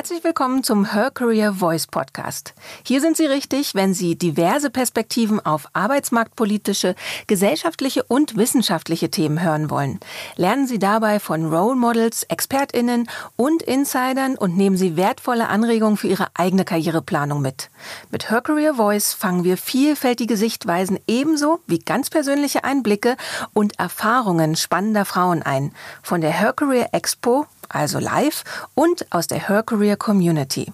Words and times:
Herzlich 0.00 0.24
willkommen 0.24 0.64
zum 0.64 0.94
Her 0.94 1.10
Career 1.10 1.52
Voice 1.52 1.86
Podcast. 1.86 2.54
Hier 2.86 3.02
sind 3.02 3.18
Sie 3.18 3.26
richtig, 3.26 3.74
wenn 3.74 3.92
Sie 3.92 4.16
diverse 4.16 4.70
Perspektiven 4.70 5.44
auf 5.44 5.66
arbeitsmarktpolitische, 5.74 6.94
gesellschaftliche 7.26 8.02
und 8.04 8.34
wissenschaftliche 8.34 9.10
Themen 9.10 9.42
hören 9.42 9.68
wollen. 9.68 10.00
Lernen 10.36 10.66
Sie 10.66 10.78
dabei 10.78 11.20
von 11.20 11.52
Role 11.52 11.76
Models, 11.76 12.22
ExpertInnen 12.22 13.10
und 13.36 13.62
Insidern 13.62 14.36
und 14.36 14.56
nehmen 14.56 14.78
Sie 14.78 14.96
wertvolle 14.96 15.48
Anregungen 15.50 15.98
für 15.98 16.08
Ihre 16.08 16.28
eigene 16.32 16.64
Karriereplanung 16.64 17.42
mit. 17.42 17.68
Mit 18.10 18.30
Her 18.30 18.40
Career 18.40 18.76
Voice 18.76 19.12
fangen 19.12 19.44
wir 19.44 19.58
vielfältige 19.58 20.38
Sichtweisen 20.38 20.98
ebenso 21.08 21.60
wie 21.66 21.78
ganz 21.78 22.08
persönliche 22.08 22.64
Einblicke 22.64 23.18
und 23.52 23.78
Erfahrungen 23.78 24.56
spannender 24.56 25.04
Frauen 25.04 25.42
ein. 25.42 25.74
Von 26.02 26.22
der 26.22 26.32
Her 26.32 26.54
Career 26.54 26.88
Expo 26.92 27.46
also 27.70 27.98
live, 27.98 28.42
und 28.74 29.06
aus 29.10 29.26
der 29.26 29.48
Her 29.48 29.62
Career 29.62 29.89
Community. 29.96 30.72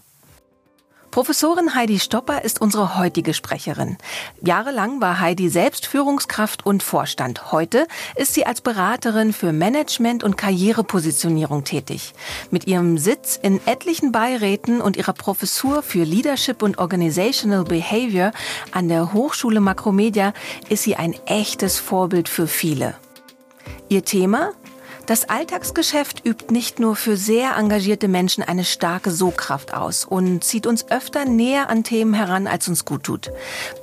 Professorin 1.17 1.75
Heidi 1.75 1.99
Stopper 1.99 2.45
ist 2.45 2.61
unsere 2.61 2.99
heutige 2.99 3.33
Sprecherin. 3.33 3.97
Jahrelang 4.43 5.01
war 5.01 5.19
Heidi 5.19 5.49
selbst 5.49 5.87
Führungskraft 5.87 6.67
und 6.67 6.83
Vorstand. 6.83 7.53
Heute 7.53 7.87
ist 8.17 8.35
sie 8.35 8.45
als 8.45 8.61
Beraterin 8.61 9.33
für 9.33 9.51
Management 9.55 10.25
und 10.25 10.37
Karrierepositionierung 10.37 11.65
tätig. 11.65 12.13
Mit 12.51 12.67
ihrem 12.67 12.99
Sitz 12.99 13.39
in 13.41 13.67
etlichen 13.67 14.13
Beiräten 14.13 14.83
und 14.83 14.99
ihrer 14.99 15.15
Professur 15.15 15.83
für 15.83 16.05
Leadership 16.05 16.63
und 16.63 16.77
Organizational 16.77 17.65
Behavior 17.65 18.33
an 18.73 18.89
der 18.89 19.15
Hochschule 19.15 19.61
Makromedia 19.61 20.35
ist 20.69 20.83
sie 20.83 20.97
ein 20.97 21.15
echtes 21.25 21.79
Vorbild 21.79 22.29
für 22.29 22.47
viele. 22.47 22.95
Ihr 23.89 24.05
Thema? 24.05 24.53
Das 25.07 25.29
Alltagsgeschäft 25.29 26.27
übt 26.27 26.53
nicht 26.53 26.81
nur 26.81 26.97
für 26.97 27.17
sehr 27.17 27.57
engagierte 27.57 28.09
Menschen 28.09 28.43
eine 28.43 28.65
starke 28.65 29.13
Sogkraft 29.13 29.73
aus 29.73 30.05
und 30.05 30.43
zieht 30.43 30.67
uns 30.67 30.91
öfter 30.91 31.25
näher 31.25 31.71
an 31.71 31.85
Themen 31.85 32.13
heran, 32.13 32.49
als 32.49 32.67
uns 32.67 32.85
gut 32.85 33.05
tut. 33.05 33.31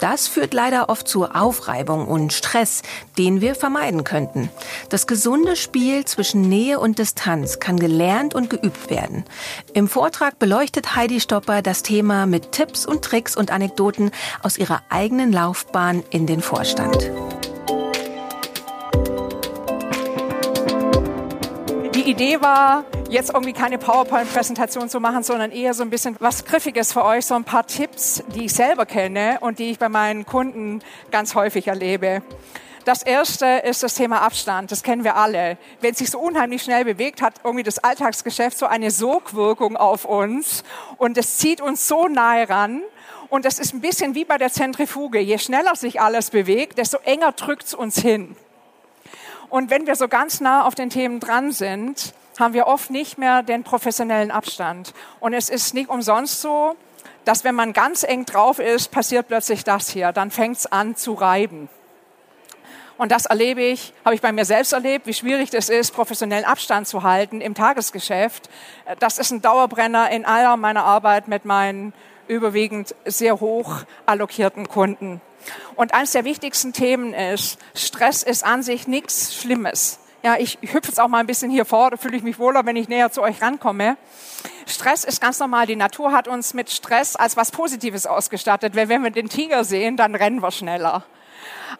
Das 0.02 0.28
führt 0.28 0.54
leider 0.54 0.90
oft 0.90 1.08
zu 1.08 1.26
Aufreibung 1.26 2.10
und 2.10 2.34
Stress, 2.34 2.82
den 3.18 3.40
wir 3.40 3.56
vermeiden 3.56 4.04
könnten. 4.04 4.50
Das 4.90 5.08
gesunde 5.08 5.56
Spiel 5.56 6.04
zwischen 6.04 6.42
Nähe 6.42 6.78
und 6.82 7.00
Distanz 7.00 7.60
kann 7.60 7.80
gelernt 7.80 8.36
und 8.36 8.50
geübt 8.50 8.90
werden. 8.90 9.24
Im 9.74 9.88
Vortrag 9.88 10.40
beleuchtet 10.40 10.98
Heidi 10.98 11.22
Stopper 11.22 11.62
das 11.62 11.84
Thema 11.84 12.26
mit 12.26 12.52
Tipps 12.52 12.86
und 12.86 13.02
Tricks 13.02 13.38
und 13.38 13.50
Anekdoten 13.50 14.12
aus 14.42 14.58
ihrer 14.58 14.82
eigenen 14.90 15.32
Laufbahn 15.32 16.04
in 16.10 16.28
den 16.28 16.42
Vorstand. 16.42 17.12
Idee 22.14 22.42
war, 22.42 22.86
jetzt 23.10 23.32
irgendwie 23.34 23.54
keine 23.54 23.80
PowerPoint-Präsentation 23.80 24.88
zu 24.88 25.00
machen, 25.00 25.24
sondern 25.24 25.50
eher 25.50 25.74
so 25.74 25.82
ein 25.82 25.90
bisschen 25.90 26.16
was 26.20 26.46
Griffiges 26.46 26.94
für 26.94 27.04
euch, 27.04 27.26
so 27.26 27.34
ein 27.34 27.44
paar 27.44 27.66
Tipps, 27.66 28.24
die 28.36 28.46
ich 28.46 28.54
selber 28.54 28.86
kenne 28.86 29.40
und 29.42 29.58
die 29.58 29.72
ich 29.72 29.80
bei 29.80 29.90
meinen 29.90 30.24
Kunden 30.24 30.84
ganz 31.10 31.34
häufig 31.34 31.68
erlebe. 31.70 32.22
Das 32.86 33.02
erste 33.02 33.48
ist 33.48 33.82
das 33.82 33.96
Thema 33.96 34.22
Abstand. 34.22 34.72
Das 34.72 34.84
kennen 34.84 35.04
wir 35.04 35.16
alle. 35.16 35.58
Wenn 35.82 35.94
es 35.94 35.98
sich 35.98 36.12
so 36.12 36.20
unheimlich 36.20 36.62
schnell 36.62 36.86
bewegt, 36.86 37.24
hat 37.24 37.34
irgendwie 37.44 37.64
das 37.64 37.80
Alltagsgeschäft 37.80 38.60
so 38.60 38.68
eine 38.68 38.92
Sogwirkung 38.92 39.76
auf 39.76 40.06
uns 40.06 40.64
und 41.00 41.18
es 41.18 41.38
zieht 41.38 41.62
uns 41.62 41.88
so 41.88 42.08
nahe 42.08 42.48
ran. 42.48 42.84
Und 43.30 43.44
das 43.44 43.58
ist 43.58 43.74
ein 43.74 43.82
bisschen 43.82 44.14
wie 44.14 44.24
bei 44.24 44.38
der 44.38 44.52
Zentrifuge. 44.52 45.18
Je 45.20 45.40
schneller 45.40 45.76
sich 45.76 46.00
alles 46.00 46.30
bewegt, 46.30 46.78
desto 46.78 47.00
enger 47.06 47.32
drückt 47.32 47.64
es 47.64 47.74
uns 47.74 48.00
hin. 48.00 48.36
Und 49.54 49.70
wenn 49.70 49.86
wir 49.86 49.96
so 49.96 50.08
ganz 50.08 50.42
nah 50.42 50.66
auf 50.66 50.74
den 50.74 50.90
Themen 50.90 51.20
dran 51.20 51.52
sind, 51.52 52.16
haben 52.40 52.56
wir 52.56 52.66
oft 52.66 52.90
nicht 52.90 53.20
mehr 53.20 53.44
den 53.44 53.64
professionellen 53.64 54.32
Abstand. 54.32 54.96
Und 55.20 55.36
es 55.36 55.48
ist 55.48 55.76
nicht 55.76 55.92
umsonst 55.92 56.42
so, 56.42 56.76
dass 57.24 57.44
wenn 57.44 57.54
man 57.54 57.72
ganz 57.72 58.02
eng 58.02 58.26
drauf 58.26 58.58
ist, 58.58 58.90
passiert 58.90 59.28
plötzlich 59.28 59.64
das 59.64 59.90
hier. 59.90 60.12
Dann 60.12 60.32
fängt 60.32 60.58
es 60.58 60.66
an 60.66 60.96
zu 60.96 61.14
reiben. 61.14 61.70
Und 62.98 63.12
das 63.12 63.26
erlebe 63.26 63.62
ich, 63.62 63.94
habe 64.06 64.16
ich 64.16 64.22
bei 64.22 64.32
mir 64.32 64.46
selbst 64.46 64.74
erlebt, 64.74 65.08
wie 65.08 65.14
schwierig 65.14 65.54
es 65.54 65.70
ist, 65.70 65.94
professionellen 65.94 66.46
Abstand 66.46 66.88
zu 66.88 67.04
halten 67.04 67.42
im 67.42 67.56
Tagesgeschäft. 67.56 68.50
Das 69.00 69.18
ist 69.18 69.32
ein 69.32 69.42
Dauerbrenner 69.42 70.12
in 70.12 70.26
aller 70.26 70.58
meiner 70.58 70.84
Arbeit 70.84 71.28
mit 71.28 71.46
meinen 71.46 71.94
überwiegend 72.28 72.96
sehr 73.06 73.40
hoch 73.40 73.84
allokierten 74.06 74.68
Kunden. 74.68 75.22
Und 75.76 75.94
eines 75.94 76.12
der 76.12 76.24
wichtigsten 76.24 76.72
Themen 76.72 77.14
ist, 77.14 77.60
Stress 77.76 78.24
ist 78.24 78.46
an 78.46 78.64
sich 78.64 78.88
nichts 78.88 79.36
Schlimmes. 79.36 80.00
Ja, 80.24 80.38
ich, 80.38 80.58
ich 80.62 80.74
hüpfe 80.74 80.88
jetzt 80.88 81.02
auch 81.02 81.10
mal 81.10 81.20
ein 81.20 81.28
bisschen 81.28 81.52
hier 81.52 81.66
vor, 81.66 81.92
da 81.92 81.98
fühle 81.98 82.16
ich 82.16 82.24
mich 82.24 82.40
wohler, 82.40 82.66
wenn 82.66 82.78
ich 82.78 82.88
näher 82.88 83.12
zu 83.12 83.22
euch 83.22 83.42
rankomme. 83.42 83.98
Stress 84.66 85.04
ist 85.04 85.20
ganz 85.20 85.40
normal. 85.40 85.68
Die 85.68 85.76
Natur 85.76 86.14
hat 86.14 86.30
uns 86.30 86.54
mit 86.54 86.70
Stress 86.70 87.18
als 87.18 87.36
was 87.36 87.52
Positives 87.52 88.08
ausgestattet. 88.08 88.76
Weil 88.76 88.88
wenn 88.88 89.04
wir 89.04 89.12
den 89.12 89.28
Tiger 89.28 89.66
sehen, 89.66 89.98
dann 89.98 90.16
rennen 90.16 90.42
wir 90.42 90.52
schneller. 90.52 91.04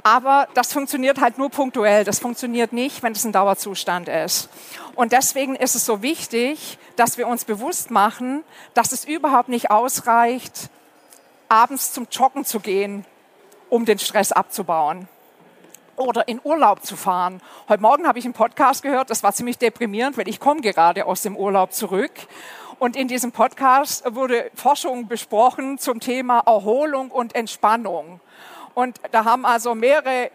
Aber 0.04 0.48
das 0.54 0.74
funktioniert 0.74 1.22
halt 1.22 1.38
nur 1.38 1.50
punktuell. 1.50 2.04
Das 2.04 2.20
funktioniert 2.20 2.74
nicht, 2.74 3.04
wenn 3.04 3.14
es 3.14 3.24
ein 3.24 3.32
Dauerzustand 3.32 4.10
ist. 4.10 4.50
Und 4.96 5.14
deswegen 5.14 5.56
ist 5.56 5.76
es 5.76 5.86
so 5.86 6.02
wichtig, 6.02 6.78
dass 6.98 7.18
wir 7.18 7.28
uns 7.28 7.46
bewusst 7.46 7.90
machen, 7.90 8.44
dass 8.74 8.92
es 8.92 9.06
überhaupt 9.06 9.50
nicht 9.50 9.72
ausreicht, 9.72 10.70
abends 11.48 11.94
zum 11.94 12.08
Joggen 12.12 12.44
zu 12.46 12.60
gehen 12.60 13.06
um 13.74 13.86
den 13.86 13.98
Stress 13.98 14.32
abzubauen. 14.32 15.08
Oder 15.96 16.28
in 16.28 16.40
Urlaub 16.44 16.86
zu 16.86 16.96
fahren. 16.96 17.42
Heute 17.68 17.82
Morgen 17.82 18.08
habe 18.08 18.20
ich 18.20 18.26
einen 18.26 18.36
Podcast 18.36 18.84
gehört, 18.84 19.10
das 19.10 19.24
war 19.24 19.34
ziemlich 19.34 19.58
deprimierend, 19.58 20.16
weil 20.16 20.28
ich 20.28 20.40
komme 20.40 20.62
gerade 20.62 21.08
aus 21.08 21.24
dem 21.24 21.36
Urlaub 21.36 21.74
zurück. 21.74 22.12
Und 22.78 22.96
in 22.96 23.08
diesem 23.08 23.32
Podcast 23.32 24.04
wurde 24.14 24.52
Forschung 24.54 25.08
besprochen 25.08 25.80
zum 25.80 26.00
Thema 26.00 26.44
Erholung 26.46 27.10
und 27.10 27.34
Entspannung. 27.34 28.20
Und 28.74 29.00
da 29.12 29.26
haben 29.26 29.46
also 29.46 29.76
mehrere 29.76 30.32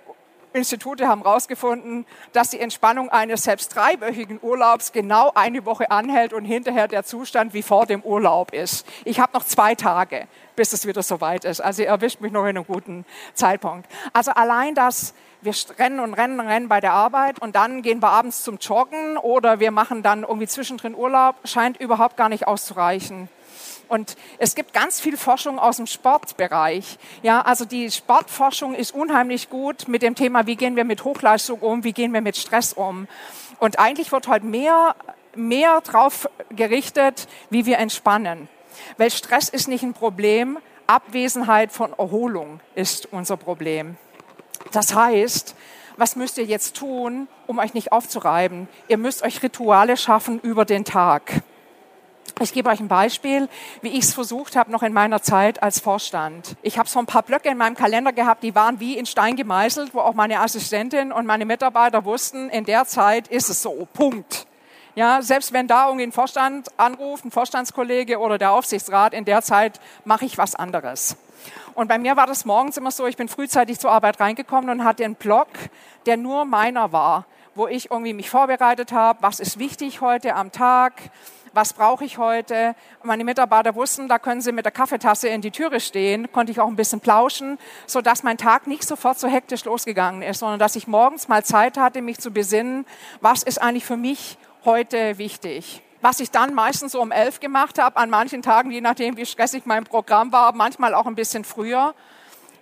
Institute 0.52 1.06
haben 1.06 1.22
herausgefunden, 1.22 2.06
dass 2.32 2.50
die 2.50 2.60
Entspannung 2.60 3.10
eines 3.10 3.44
selbst 3.44 3.74
dreiwöchigen 3.74 4.38
Urlaubs 4.42 4.92
genau 4.92 5.32
eine 5.34 5.64
Woche 5.64 5.90
anhält 5.90 6.32
und 6.32 6.44
hinterher 6.44 6.88
der 6.88 7.04
Zustand 7.04 7.54
wie 7.54 7.62
vor 7.62 7.86
dem 7.86 8.02
Urlaub 8.02 8.52
ist. 8.52 8.86
Ich 9.04 9.20
habe 9.20 9.32
noch 9.34 9.44
zwei 9.44 9.74
Tage, 9.74 10.26
bis 10.56 10.72
es 10.72 10.86
wieder 10.86 11.02
soweit 11.02 11.44
ist. 11.44 11.60
Also 11.60 11.82
ihr 11.82 11.88
erwischt 11.88 12.20
mich 12.20 12.32
noch 12.32 12.42
in 12.42 12.56
einem 12.56 12.66
guten 12.66 13.04
Zeitpunkt. 13.34 13.88
Also 14.12 14.32
allein 14.32 14.74
das, 14.74 15.14
wir 15.42 15.54
rennen 15.78 16.00
und 16.00 16.14
rennen 16.14 16.40
und 16.40 16.46
rennen 16.46 16.68
bei 16.68 16.80
der 16.80 16.92
Arbeit 16.92 17.40
und 17.40 17.54
dann 17.54 17.82
gehen 17.82 18.02
wir 18.02 18.08
abends 18.08 18.42
zum 18.42 18.58
Joggen 18.58 19.18
oder 19.18 19.60
wir 19.60 19.70
machen 19.70 20.02
dann 20.02 20.22
irgendwie 20.22 20.48
zwischendrin 20.48 20.94
Urlaub, 20.94 21.36
scheint 21.44 21.78
überhaupt 21.78 22.16
gar 22.16 22.28
nicht 22.28 22.46
auszureichen. 22.46 23.28
Und 23.88 24.16
es 24.38 24.54
gibt 24.54 24.72
ganz 24.72 25.00
viel 25.00 25.16
Forschung 25.16 25.58
aus 25.58 25.78
dem 25.78 25.86
Sportbereich. 25.86 26.98
Ja, 27.22 27.40
also 27.40 27.64
die 27.64 27.90
Sportforschung 27.90 28.74
ist 28.74 28.94
unheimlich 28.94 29.48
gut 29.48 29.88
mit 29.88 30.02
dem 30.02 30.14
Thema, 30.14 30.46
wie 30.46 30.56
gehen 30.56 30.76
wir 30.76 30.84
mit 30.84 31.04
Hochleistung 31.04 31.60
um, 31.60 31.84
wie 31.84 31.92
gehen 31.92 32.12
wir 32.12 32.20
mit 32.20 32.36
Stress 32.36 32.72
um. 32.72 33.08
Und 33.58 33.78
eigentlich 33.78 34.12
wird 34.12 34.28
heute 34.28 34.46
mehr, 34.46 34.94
mehr 35.34 35.80
drauf 35.80 36.28
gerichtet, 36.50 37.28
wie 37.50 37.66
wir 37.66 37.78
entspannen. 37.78 38.48
Weil 38.98 39.10
Stress 39.10 39.48
ist 39.48 39.68
nicht 39.68 39.82
ein 39.82 39.94
Problem, 39.94 40.58
Abwesenheit 40.86 41.72
von 41.72 41.92
Erholung 41.98 42.60
ist 42.74 43.12
unser 43.12 43.36
Problem. 43.36 43.96
Das 44.72 44.94
heißt, 44.94 45.54
was 45.96 46.16
müsst 46.16 46.38
ihr 46.38 46.44
jetzt 46.44 46.76
tun, 46.76 47.26
um 47.46 47.58
euch 47.58 47.74
nicht 47.74 47.92
aufzureiben? 47.92 48.68
Ihr 48.86 48.98
müsst 48.98 49.22
euch 49.22 49.42
Rituale 49.42 49.96
schaffen 49.96 50.40
über 50.40 50.64
den 50.64 50.84
Tag. 50.84 51.42
Ich 52.40 52.52
gebe 52.52 52.70
euch 52.70 52.80
ein 52.80 52.88
Beispiel, 52.88 53.48
wie 53.82 53.88
ich 53.88 54.04
es 54.04 54.14
versucht 54.14 54.56
habe, 54.56 54.70
noch 54.70 54.82
in 54.82 54.92
meiner 54.92 55.22
Zeit 55.22 55.62
als 55.62 55.80
Vorstand. 55.80 56.56
Ich 56.62 56.78
habe 56.78 56.88
so 56.88 56.98
ein 56.98 57.06
paar 57.06 57.22
Blöcke 57.22 57.48
in 57.48 57.58
meinem 57.58 57.74
Kalender 57.74 58.12
gehabt, 58.12 58.42
die 58.42 58.54
waren 58.54 58.80
wie 58.80 58.96
in 58.96 59.06
Stein 59.06 59.36
gemeißelt, 59.36 59.94
wo 59.94 60.00
auch 60.00 60.14
meine 60.14 60.40
Assistentin 60.40 61.12
und 61.12 61.26
meine 61.26 61.44
Mitarbeiter 61.44 62.04
wussten, 62.04 62.48
in 62.50 62.64
der 62.64 62.84
Zeit 62.86 63.28
ist 63.28 63.48
es 63.48 63.62
so, 63.62 63.88
Punkt. 63.92 64.46
Ja, 64.94 65.22
selbst 65.22 65.52
wenn 65.52 65.68
da 65.68 65.86
irgendwie 65.86 66.06
ein 66.06 66.12
Vorstand 66.12 66.68
anruft, 66.76 67.24
ein 67.24 67.30
Vorstandskollege 67.30 68.18
oder 68.18 68.36
der 68.36 68.52
Aufsichtsrat, 68.52 69.14
in 69.14 69.24
der 69.24 69.42
Zeit 69.42 69.80
mache 70.04 70.24
ich 70.24 70.38
was 70.38 70.54
anderes. 70.54 71.16
Und 71.74 71.86
bei 71.86 71.98
mir 71.98 72.16
war 72.16 72.26
das 72.26 72.44
morgens 72.44 72.76
immer 72.76 72.90
so, 72.90 73.06
ich 73.06 73.16
bin 73.16 73.28
frühzeitig 73.28 73.78
zur 73.78 73.92
Arbeit 73.92 74.18
reingekommen 74.18 74.70
und 74.70 74.84
hatte 74.84 75.04
einen 75.04 75.14
Block, 75.14 75.48
der 76.06 76.16
nur 76.16 76.44
meiner 76.44 76.90
war, 76.90 77.26
wo 77.54 77.68
ich 77.68 77.90
irgendwie 77.90 78.12
mich 78.12 78.28
vorbereitet 78.30 78.90
habe, 78.90 79.20
was 79.22 79.38
ist 79.38 79.60
wichtig 79.60 80.00
heute 80.00 80.34
am 80.34 80.50
Tag, 80.50 80.94
was 81.52 81.72
brauche 81.72 82.04
ich 82.04 82.18
heute? 82.18 82.74
Meine 83.02 83.24
Mitarbeiter 83.24 83.74
wussten, 83.74 84.08
da 84.08 84.18
können 84.18 84.40
sie 84.40 84.52
mit 84.52 84.64
der 84.64 84.72
Kaffeetasse 84.72 85.28
in 85.28 85.40
die 85.40 85.50
Türe 85.50 85.80
stehen, 85.80 86.30
konnte 86.32 86.52
ich 86.52 86.60
auch 86.60 86.68
ein 86.68 86.76
bisschen 86.76 87.00
plauschen, 87.00 87.58
so 87.86 88.00
dass 88.00 88.22
mein 88.22 88.38
Tag 88.38 88.66
nicht 88.66 88.84
sofort 88.84 89.18
so 89.18 89.28
hektisch 89.28 89.64
losgegangen 89.64 90.22
ist, 90.22 90.40
sondern 90.40 90.58
dass 90.58 90.76
ich 90.76 90.86
morgens 90.86 91.28
mal 91.28 91.44
Zeit 91.44 91.76
hatte, 91.78 92.02
mich 92.02 92.18
zu 92.18 92.30
besinnen, 92.30 92.86
was 93.20 93.42
ist 93.42 93.60
eigentlich 93.60 93.84
für 93.84 93.96
mich 93.96 94.38
heute 94.64 95.18
wichtig. 95.18 95.82
Was 96.00 96.20
ich 96.20 96.30
dann 96.30 96.54
meistens 96.54 96.92
so 96.92 97.00
um 97.00 97.10
elf 97.10 97.40
gemacht 97.40 97.78
habe, 97.80 97.96
an 97.96 98.08
manchen 98.08 98.42
Tagen, 98.42 98.70
je 98.70 98.80
nachdem, 98.80 99.16
wie 99.16 99.26
stressig 99.26 99.66
mein 99.66 99.84
Programm 99.84 100.30
war, 100.30 100.52
manchmal 100.52 100.94
auch 100.94 101.06
ein 101.06 101.16
bisschen 101.16 101.42
früher, 101.42 101.94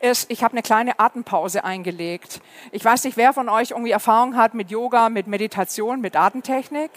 ist, 0.01 0.31
ich 0.31 0.43
habe 0.43 0.53
eine 0.53 0.63
kleine 0.63 0.99
Atempause 0.99 1.65
eingelegt. 1.65 2.41
Ich 2.71 2.85
weiß 2.85 3.05
nicht, 3.05 3.17
wer 3.17 3.33
von 3.33 3.49
euch 3.49 3.71
irgendwie 3.71 3.91
Erfahrung 3.91 4.37
hat 4.37 4.55
mit 4.55 4.71
Yoga, 4.71 5.09
mit 5.09 5.27
Meditation, 5.27 6.01
mit 6.01 6.17
Atemtechnik. 6.17 6.91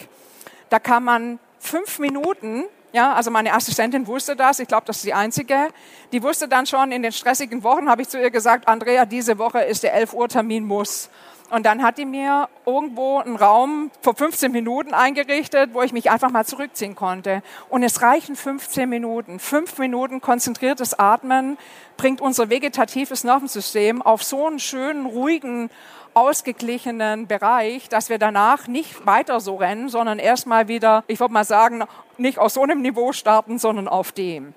Da 0.68 0.78
kann 0.78 1.04
man 1.04 1.38
fünf 1.60 1.98
Minuten 1.98 2.64
Ja, 2.92 3.12
also 3.12 3.30
meine 3.30 3.54
Assistentin 3.54 4.08
wusste 4.08 4.34
das. 4.34 4.58
Ich 4.58 4.66
glaube, 4.66 4.82
das 4.86 4.96
ist 4.96 5.04
die 5.04 5.14
einzige. 5.14 5.68
Die 6.10 6.24
wusste 6.24 6.48
dann 6.48 6.66
schon 6.66 6.90
in 6.90 7.02
den 7.02 7.12
stressigen 7.12 7.62
Wochen, 7.62 7.88
habe 7.88 8.02
ich 8.02 8.08
zu 8.08 8.20
ihr 8.20 8.32
gesagt, 8.32 8.66
Andrea, 8.66 9.04
diese 9.04 9.38
Woche 9.38 9.60
ist 9.60 9.84
der 9.84 9.94
11 9.94 10.12
Uhr 10.12 10.28
Termin 10.28 10.64
muss. 10.64 11.08
Und 11.50 11.66
dann 11.66 11.82
hat 11.82 11.98
die 11.98 12.04
mir 12.04 12.48
irgendwo 12.64 13.18
einen 13.18 13.36
Raum 13.36 13.90
vor 14.02 14.14
15 14.14 14.52
Minuten 14.52 14.94
eingerichtet, 14.94 15.70
wo 15.72 15.82
ich 15.82 15.92
mich 15.92 16.10
einfach 16.10 16.30
mal 16.30 16.46
zurückziehen 16.46 16.94
konnte. 16.94 17.42
Und 17.68 17.82
es 17.82 18.02
reichen 18.02 18.36
15 18.36 18.88
Minuten. 18.88 19.40
Fünf 19.40 19.78
Minuten 19.78 20.20
konzentriertes 20.20 20.98
Atmen 20.98 21.58
bringt 21.96 22.20
unser 22.20 22.50
vegetatives 22.50 23.24
Nervensystem 23.24 24.00
auf 24.00 24.22
so 24.22 24.46
einen 24.46 24.60
schönen, 24.60 25.06
ruhigen, 25.06 25.70
ausgeglichenen 26.14 27.26
Bereich, 27.26 27.88
dass 27.88 28.08
wir 28.08 28.18
danach 28.18 28.66
nicht 28.66 29.06
weiter 29.06 29.40
so 29.40 29.56
rennen, 29.56 29.88
sondern 29.88 30.18
erstmal 30.18 30.68
wieder, 30.68 31.04
ich 31.06 31.20
würde 31.20 31.32
mal 31.32 31.44
sagen, 31.44 31.84
nicht 32.18 32.38
aus 32.38 32.54
so 32.54 32.62
einem 32.62 32.82
Niveau 32.82 33.12
starten, 33.12 33.58
sondern 33.58 33.88
auf 33.88 34.12
dem. 34.12 34.54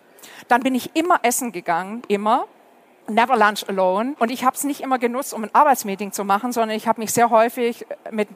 Dann 0.47 0.61
bin 0.61 0.75
ich 0.75 0.95
immer 0.95 1.19
essen 1.23 1.51
gegangen, 1.51 2.01
immer. 2.07 2.47
Never 3.07 3.35
lunch 3.35 3.67
alone. 3.67 4.15
Und 4.19 4.31
ich 4.31 4.45
habe 4.45 4.55
es 4.55 4.63
nicht 4.63 4.79
immer 4.79 4.97
genutzt, 4.97 5.33
um 5.33 5.43
ein 5.43 5.53
Arbeitsmeeting 5.53 6.13
zu 6.13 6.23
machen, 6.23 6.53
sondern 6.53 6.77
ich 6.77 6.87
habe 6.87 7.01
mich 7.01 7.11
sehr 7.11 7.29
häufig 7.29 7.85
mit 8.11 8.29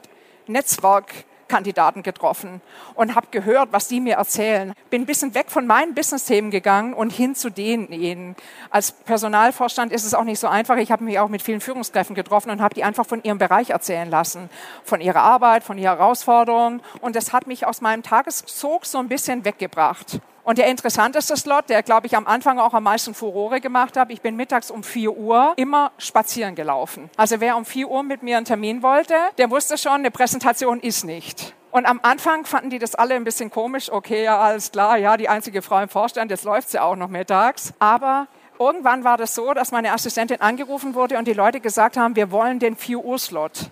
Netzwerk 0.46 1.06
Kandidaten 1.48 2.02
getroffen 2.02 2.60
und 2.94 3.14
habe 3.14 3.28
gehört, 3.30 3.72
was 3.72 3.88
die 3.88 4.00
mir 4.00 4.16
erzählen. 4.16 4.72
Bin 4.90 5.02
ein 5.02 5.06
bisschen 5.06 5.34
weg 5.34 5.50
von 5.50 5.66
meinen 5.66 5.94
Business-Themen 5.94 6.50
gegangen 6.50 6.94
und 6.94 7.10
hin 7.10 7.34
zu 7.34 7.50
denen. 7.50 8.36
Als 8.70 8.92
Personalvorstand 8.92 9.92
ist 9.92 10.04
es 10.04 10.14
auch 10.14 10.24
nicht 10.24 10.38
so 10.38 10.46
einfach. 10.46 10.76
Ich 10.76 10.92
habe 10.92 11.04
mich 11.04 11.18
auch 11.18 11.28
mit 11.28 11.42
vielen 11.42 11.60
Führungskräften 11.60 12.14
getroffen 12.14 12.50
und 12.50 12.60
habe 12.60 12.74
die 12.74 12.84
einfach 12.84 13.06
von 13.06 13.22
ihrem 13.22 13.38
Bereich 13.38 13.70
erzählen 13.70 14.10
lassen, 14.10 14.50
von 14.84 15.00
ihrer 15.00 15.22
Arbeit, 15.22 15.64
von 15.64 15.78
ihrer 15.78 15.98
Herausforderungen. 15.98 16.82
Und 17.00 17.16
das 17.16 17.32
hat 17.32 17.46
mich 17.46 17.66
aus 17.66 17.80
meinem 17.80 18.02
Tageszug 18.02 18.86
so 18.86 18.98
ein 18.98 19.08
bisschen 19.08 19.44
weggebracht. 19.44 20.20
Und 20.48 20.56
der 20.56 20.68
interessanteste 20.68 21.36
Slot, 21.36 21.68
der, 21.68 21.82
glaube 21.82 22.06
ich, 22.06 22.16
am 22.16 22.26
Anfang 22.26 22.58
auch 22.58 22.72
am 22.72 22.84
meisten 22.84 23.12
Furore 23.12 23.60
gemacht 23.60 23.98
hat, 23.98 24.10
ich 24.10 24.22
bin 24.22 24.34
mittags 24.34 24.70
um 24.70 24.82
4 24.82 25.14
Uhr 25.14 25.52
immer 25.56 25.92
spazieren 25.98 26.54
gelaufen. 26.54 27.10
Also 27.18 27.40
wer 27.40 27.54
um 27.58 27.66
4 27.66 27.86
Uhr 27.86 28.02
mit 28.02 28.22
mir 28.22 28.38
einen 28.38 28.46
Termin 28.46 28.82
wollte, 28.82 29.12
der 29.36 29.50
wusste 29.50 29.76
schon, 29.76 29.92
eine 29.92 30.10
Präsentation 30.10 30.80
ist 30.80 31.04
nicht. 31.04 31.52
Und 31.70 31.84
am 31.84 32.00
Anfang 32.02 32.46
fanden 32.46 32.70
die 32.70 32.78
das 32.78 32.94
alle 32.94 33.14
ein 33.14 33.24
bisschen 33.24 33.50
komisch. 33.50 33.92
Okay, 33.92 34.24
ja, 34.24 34.38
alles 34.38 34.72
klar, 34.72 34.96
ja, 34.96 35.18
die 35.18 35.28
einzige 35.28 35.60
Frau 35.60 35.82
im 35.82 35.90
Vorstand, 35.90 36.30
jetzt 36.30 36.44
läuft 36.44 36.70
sie 36.70 36.78
auch 36.78 36.96
noch 36.96 37.08
mittags. 37.08 37.74
Aber 37.78 38.26
irgendwann 38.58 39.04
war 39.04 39.18
das 39.18 39.34
so, 39.34 39.52
dass 39.52 39.70
meine 39.70 39.92
Assistentin 39.92 40.40
angerufen 40.40 40.94
wurde 40.94 41.18
und 41.18 41.28
die 41.28 41.34
Leute 41.34 41.60
gesagt 41.60 41.98
haben, 41.98 42.16
wir 42.16 42.30
wollen 42.30 42.58
den 42.58 42.74
4 42.74 43.04
Uhr 43.04 43.18
Slot. 43.18 43.70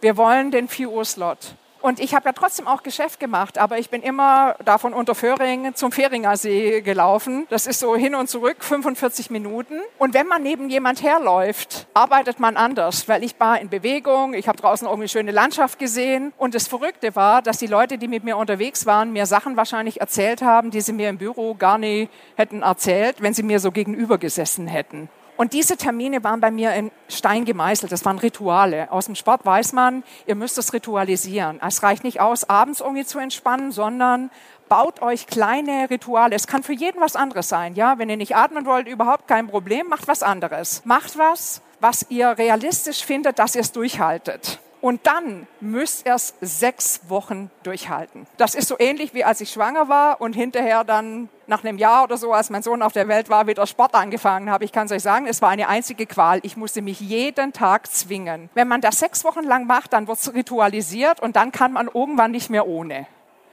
Wir 0.00 0.16
wollen 0.16 0.50
den 0.50 0.66
4 0.66 0.90
Uhr 0.90 1.04
Slot. 1.04 1.54
Und 1.80 1.98
ich 1.98 2.14
habe 2.14 2.26
ja 2.26 2.32
trotzdem 2.32 2.66
auch 2.66 2.82
Geschäft 2.82 3.20
gemacht, 3.20 3.56
aber 3.56 3.78
ich 3.78 3.88
bin 3.88 4.02
immer 4.02 4.54
davon 4.64 4.92
unter 4.92 5.14
Föhring 5.14 5.74
zum 5.74 5.92
Fähringer 5.92 6.36
See 6.36 6.82
gelaufen. 6.82 7.46
Das 7.48 7.66
ist 7.66 7.80
so 7.80 7.96
hin 7.96 8.14
und 8.14 8.28
zurück 8.28 8.62
45 8.62 9.30
Minuten. 9.30 9.80
Und 9.98 10.12
wenn 10.12 10.26
man 10.26 10.42
neben 10.42 10.68
jemand 10.68 11.02
herläuft, 11.02 11.86
arbeitet 11.94 12.38
man 12.38 12.56
anders, 12.56 13.08
weil 13.08 13.24
ich 13.24 13.38
war 13.40 13.60
in 13.60 13.70
Bewegung, 13.70 14.34
ich 14.34 14.46
habe 14.46 14.58
draußen 14.58 14.86
irgendwie 14.86 15.08
schöne 15.08 15.32
Landschaft 15.32 15.78
gesehen. 15.78 16.32
Und 16.36 16.54
das 16.54 16.68
Verrückte 16.68 17.16
war, 17.16 17.40
dass 17.40 17.58
die 17.58 17.66
Leute, 17.66 17.96
die 17.96 18.08
mit 18.08 18.24
mir 18.24 18.36
unterwegs 18.36 18.84
waren, 18.84 19.12
mir 19.12 19.24
Sachen 19.26 19.56
wahrscheinlich 19.56 20.00
erzählt 20.00 20.42
haben, 20.42 20.70
die 20.70 20.82
sie 20.82 20.92
mir 20.92 21.08
im 21.08 21.18
Büro 21.18 21.54
gar 21.54 21.78
nicht 21.78 22.10
hätten 22.36 22.62
erzählt, 22.62 23.22
wenn 23.22 23.32
sie 23.32 23.42
mir 23.42 23.58
so 23.58 23.72
gegenüber 23.72 24.18
gesessen 24.18 24.66
hätten. 24.66 25.08
Und 25.40 25.54
diese 25.54 25.78
Termine 25.78 26.22
waren 26.22 26.42
bei 26.42 26.50
mir 26.50 26.74
in 26.74 26.90
Stein 27.08 27.46
gemeißelt. 27.46 27.90
Das 27.90 28.04
waren 28.04 28.18
Rituale. 28.18 28.92
Aus 28.92 29.06
dem 29.06 29.14
Sport 29.14 29.46
weiß 29.46 29.72
man, 29.72 30.04
ihr 30.26 30.34
müsst 30.34 30.58
es 30.58 30.74
ritualisieren. 30.74 31.58
Es 31.66 31.82
reicht 31.82 32.04
nicht 32.04 32.20
aus, 32.20 32.44
abends 32.50 32.80
irgendwie 32.80 33.06
zu 33.06 33.18
entspannen, 33.18 33.72
sondern 33.72 34.30
baut 34.68 35.00
euch 35.00 35.26
kleine 35.26 35.88
Rituale. 35.88 36.36
Es 36.36 36.46
kann 36.46 36.62
für 36.62 36.74
jeden 36.74 37.00
was 37.00 37.16
anderes 37.16 37.48
sein. 37.48 37.74
Ja, 37.74 37.96
wenn 37.96 38.10
ihr 38.10 38.18
nicht 38.18 38.36
atmen 38.36 38.66
wollt, 38.66 38.86
überhaupt 38.86 39.28
kein 39.28 39.48
Problem. 39.48 39.86
Macht 39.88 40.08
was 40.08 40.22
anderes. 40.22 40.82
Macht 40.84 41.16
was, 41.16 41.62
was 41.80 42.04
ihr 42.10 42.36
realistisch 42.36 43.02
findet, 43.02 43.38
dass 43.38 43.54
ihr 43.54 43.62
es 43.62 43.72
durchhaltet. 43.72 44.60
Und 44.80 45.06
dann 45.06 45.46
müsst 45.60 46.06
ihr 46.06 46.14
es 46.14 46.34
sechs 46.40 47.02
Wochen 47.08 47.50
durchhalten. 47.62 48.26
Das 48.38 48.54
ist 48.54 48.68
so 48.68 48.76
ähnlich 48.78 49.14
wie 49.14 49.24
als 49.24 49.40
ich 49.40 49.50
schwanger 49.50 49.88
war 49.88 50.20
und 50.20 50.34
hinterher 50.34 50.84
dann 50.84 51.28
nach 51.46 51.64
einem 51.64 51.78
Jahr 51.78 52.04
oder 52.04 52.16
so, 52.16 52.32
als 52.32 52.48
mein 52.48 52.62
Sohn 52.62 52.80
auf 52.80 52.92
der 52.92 53.08
Welt 53.08 53.28
war, 53.28 53.46
wieder 53.46 53.66
Sport 53.66 53.94
angefangen 53.94 54.50
habe. 54.50 54.64
Ich 54.64 54.72
kann 54.72 54.86
es 54.86 54.92
euch 54.92 55.02
sagen, 55.02 55.26
es 55.26 55.42
war 55.42 55.50
eine 55.50 55.68
einzige 55.68 56.06
Qual. 56.06 56.40
Ich 56.42 56.56
musste 56.56 56.80
mich 56.80 57.00
jeden 57.00 57.52
Tag 57.52 57.90
zwingen. 57.90 58.48
Wenn 58.54 58.68
man 58.68 58.80
das 58.80 59.00
sechs 59.00 59.24
Wochen 59.24 59.44
lang 59.44 59.66
macht, 59.66 59.92
dann 59.92 60.06
wird 60.06 60.18
es 60.18 60.32
ritualisiert 60.32 61.20
und 61.20 61.36
dann 61.36 61.52
kann 61.52 61.72
man 61.72 61.88
irgendwann 61.92 62.30
nicht 62.30 62.50
mehr 62.50 62.66
ohne. 62.66 63.06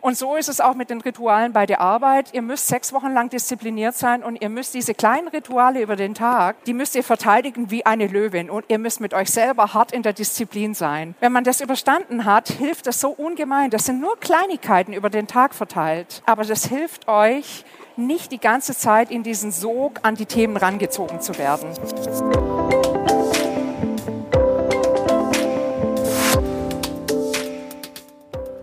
Und 0.07 0.17
so 0.17 0.37
ist 0.37 0.47
es 0.47 0.61
auch 0.61 0.75
mit 0.75 0.89
den 0.89 1.01
Ritualen 1.01 1.51
bei 1.51 1.65
der 1.65 1.81
Arbeit. 1.81 2.29
Ihr 2.31 2.41
müsst 2.41 2.69
sechs 2.69 2.93
Wochen 2.93 3.11
lang 3.11 3.29
diszipliniert 3.29 3.93
sein 3.93 4.23
und 4.23 4.41
ihr 4.41 4.47
müsst 4.47 4.73
diese 4.73 4.93
kleinen 4.93 5.27
Rituale 5.27 5.81
über 5.81 5.97
den 5.97 6.13
Tag, 6.13 6.63
die 6.63 6.73
müsst 6.73 6.95
ihr 6.95 7.03
verteidigen 7.03 7.71
wie 7.71 7.85
eine 7.85 8.07
Löwin 8.07 8.49
und 8.49 8.63
ihr 8.69 8.77
müsst 8.77 9.01
mit 9.01 9.13
euch 9.13 9.29
selber 9.29 9.73
hart 9.73 9.91
in 9.91 10.03
der 10.03 10.13
Disziplin 10.13 10.73
sein. 10.75 11.13
Wenn 11.19 11.33
man 11.33 11.43
das 11.43 11.59
überstanden 11.59 12.23
hat, 12.23 12.47
hilft 12.47 12.87
das 12.87 13.01
so 13.01 13.09
ungemein. 13.09 13.69
Das 13.69 13.83
sind 13.83 13.99
nur 13.99 14.17
Kleinigkeiten 14.17 14.93
über 14.93 15.09
den 15.09 15.27
Tag 15.27 15.53
verteilt, 15.53 16.23
aber 16.25 16.45
das 16.45 16.67
hilft 16.67 17.09
euch, 17.09 17.65
nicht 17.97 18.31
die 18.31 18.39
ganze 18.39 18.77
Zeit 18.77 19.11
in 19.11 19.23
diesen 19.23 19.51
Sog 19.51 19.99
an 20.03 20.15
die 20.15 20.25
Themen 20.25 20.55
rangezogen 20.55 21.19
zu 21.19 21.37
werden. 21.37 21.67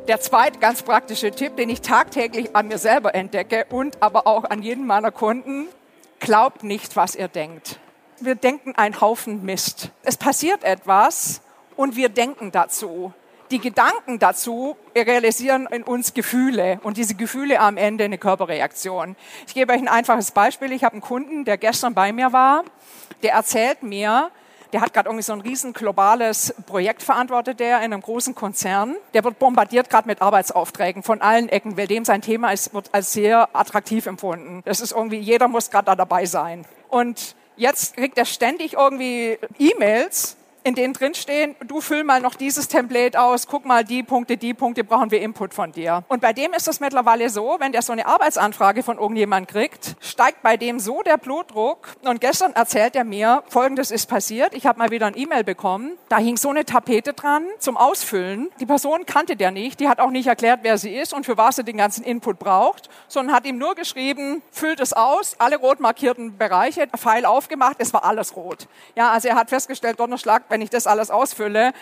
Der 0.07 0.21
zweite 0.21 0.59
ganz 0.59 0.83
praktische 0.83 1.31
Tipp, 1.31 1.57
den 1.57 1.71
ich 1.71 1.81
tagtäglich 1.81 2.55
an 2.55 2.69
mir 2.69 2.77
selber 2.77 3.15
entdecke 3.15 3.65
und 3.71 4.03
aber 4.03 4.27
auch 4.27 4.45
an 4.45 4.63
jeden 4.63 4.87
meiner 4.87 5.11
Kunden, 5.11 5.67
glaubt 6.21 6.63
nicht, 6.63 6.95
was 6.95 7.15
ihr 7.15 7.29
denkt. 7.29 7.79
Wir 8.21 8.35
denken 8.35 8.75
einen 8.77 9.01
Haufen 9.01 9.47
Mist. 9.47 9.93
Es 10.03 10.19
passiert 10.19 10.63
etwas 10.63 11.41
und 11.75 11.97
wir 11.97 12.11
denken 12.11 12.53
dazu. 12.53 13.15
Die 13.51 13.61
Gedanken 13.61 14.19
dazu 14.19 14.77
realisieren 14.95 15.67
in 15.71 15.83
uns 15.83 16.13
Gefühle 16.13 16.81
und 16.83 16.99
diese 16.99 17.15
Gefühle 17.15 17.61
am 17.61 17.79
Ende 17.79 18.05
eine 18.05 18.19
Körperreaktion. 18.19 19.17
Ich 19.47 19.55
gebe 19.55 19.73
euch 19.73 19.81
ein 19.81 19.89
einfaches 19.89 20.33
Beispiel. 20.33 20.73
Ich 20.73 20.85
habe 20.85 20.93
einen 20.93 21.03
Kunden, 21.03 21.47
der 21.47 21.57
gestern 21.57 21.95
bei 21.95 22.13
mir 22.13 22.31
war, 22.31 22.65
der 23.23 23.33
erzählt 23.33 23.83
mir, 23.83 24.31
der 24.75 24.81
hat 24.81 24.93
gerade 24.93 25.09
irgendwie 25.09 25.23
so 25.23 25.33
ein 25.33 25.41
riesen 25.41 25.73
globales 25.73 26.53
Projekt 26.67 27.05
verantwortet, 27.05 27.61
der 27.61 27.79
in 27.79 27.93
einem 27.93 28.03
großen 28.03 28.35
Konzern. 28.35 28.97
Der 29.15 29.23
wird 29.23 29.39
bombardiert 29.39 29.89
gerade 29.89 30.09
mit 30.09 30.21
Arbeitsaufträgen 30.21 31.05
von 31.05 31.21
allen 31.21 31.49
Ecken, 31.49 31.77
weil 31.77 31.87
dem 31.87 32.05
sein 32.05 32.23
Thema 32.23 32.51
ist, 32.51 32.75
wird 32.75 32.91
als 32.91 33.13
sehr 33.13 33.49
attraktiv 33.53 34.07
empfunden. 34.07 34.63
Das 34.65 34.81
ist 34.81 34.91
irgendwie, 34.91 35.19
jeder 35.19 35.47
muss 35.47 35.71
gerade 35.71 35.87
da 35.87 35.95
dabei 35.95 36.27
sein. 36.27 36.65
Und 36.89 37.37
jetzt 37.57 37.95
kriegt 37.95 38.19
er 38.19 38.25
ständig 38.25 38.73
irgendwie 38.73 39.39
E-Mails 39.61 40.37
in 40.65 40.75
denen 40.75 40.95
drinstehen, 40.95 41.55
du 41.67 41.83
füll 41.83 42.05
mal 42.05 42.21
noch 42.23 42.35
dieses 42.35 42.69
Template 42.69 43.21
aus, 43.21 43.47
guck 43.47 43.67
mal 43.67 43.85
die 43.85 44.03
Punkte, 44.03 44.39
die 44.39 44.55
Punkte 44.55 44.83
brauchen 44.83 45.11
wir 45.11 45.21
Input 45.21 45.53
von 45.53 45.73
dir. 45.73 46.05
Und 46.09 46.23
bei 46.23 46.33
dem 46.33 46.55
ist 46.55 46.67
es 46.67 46.81
mittlerweile 46.81 47.29
so, 47.29 47.57
wenn 47.61 47.73
der 47.73 47.83
so 47.83 47.93
eine 47.93 48.07
Arbeitsanfrage 48.07 48.83
von 48.83 48.97
irgendjemand 48.97 49.47
kriegt, 49.49 49.95
steigt 50.01 50.43
bei 50.43 50.57
dem 50.57 50.81
so 50.81 51.03
der 51.03 51.19
Blutdruck. 51.19 51.95
Und 52.03 52.23
gestern 52.23 52.55
erzählt 52.55 52.97
er 52.97 53.05
mir, 53.05 53.43
folgendes 53.49 53.91
ist 53.91 54.09
passiert, 54.09 54.55
ich 54.55 54.65
habe 54.65 54.79
mal 54.79 54.91
wieder 54.91 55.07
ein 55.07 55.17
E-Mail 55.17 55.45
bekommen, 55.45 55.93
da 56.09 56.17
hing 56.17 56.39
so 56.39 56.49
eine 56.49 56.65
Tapete 56.65 57.13
dran 57.13 57.45
zum 57.59 57.77
Ausfüllen. 57.77 58.51
Die 58.59 58.67
Person 58.67 59.05
kannte 59.05 59.37
der 59.37 59.51
nicht, 59.51 59.81
die 59.81 59.89
hat 59.89 60.01
auch 60.01 60.11
nicht 60.11 60.29
erklärt, 60.29 60.61
wer 60.63 60.79
sie 60.79 60.95
ist 60.95 61.13
und 61.13 61.27
für 61.27 61.37
was 61.37 61.57
sie 61.57 61.65
den 61.65 61.77
ganzen 61.77 62.05
Input 62.05 62.39
braucht, 62.39 62.89
sondern 63.09 63.37
hat 63.37 63.45
ihm 63.45 63.59
nur 63.59 63.75
geschrieben, 63.75 64.43
füllt 64.51 64.81
es 64.81 64.95
aus, 64.95 65.37
alle 65.39 65.59
rot 65.59 65.81
markierten 65.81 66.39
Bereiche, 66.39 66.87
Pfeil 66.97 67.27
aufgemacht, 67.27 67.77
es 67.81 67.93
war 67.93 68.05
alles 68.05 68.35
rot. 68.35 68.67
Ja, 68.97 69.11
also 69.11 69.29
er 69.29 69.35
hat 69.35 69.51
festgestellt, 69.51 70.01
Donnerschlag, 70.01 70.49
wenn 70.55 70.61
ich 70.61 70.71
das 70.71 70.87
alles 70.87 71.11
ausfülle, 71.11 71.73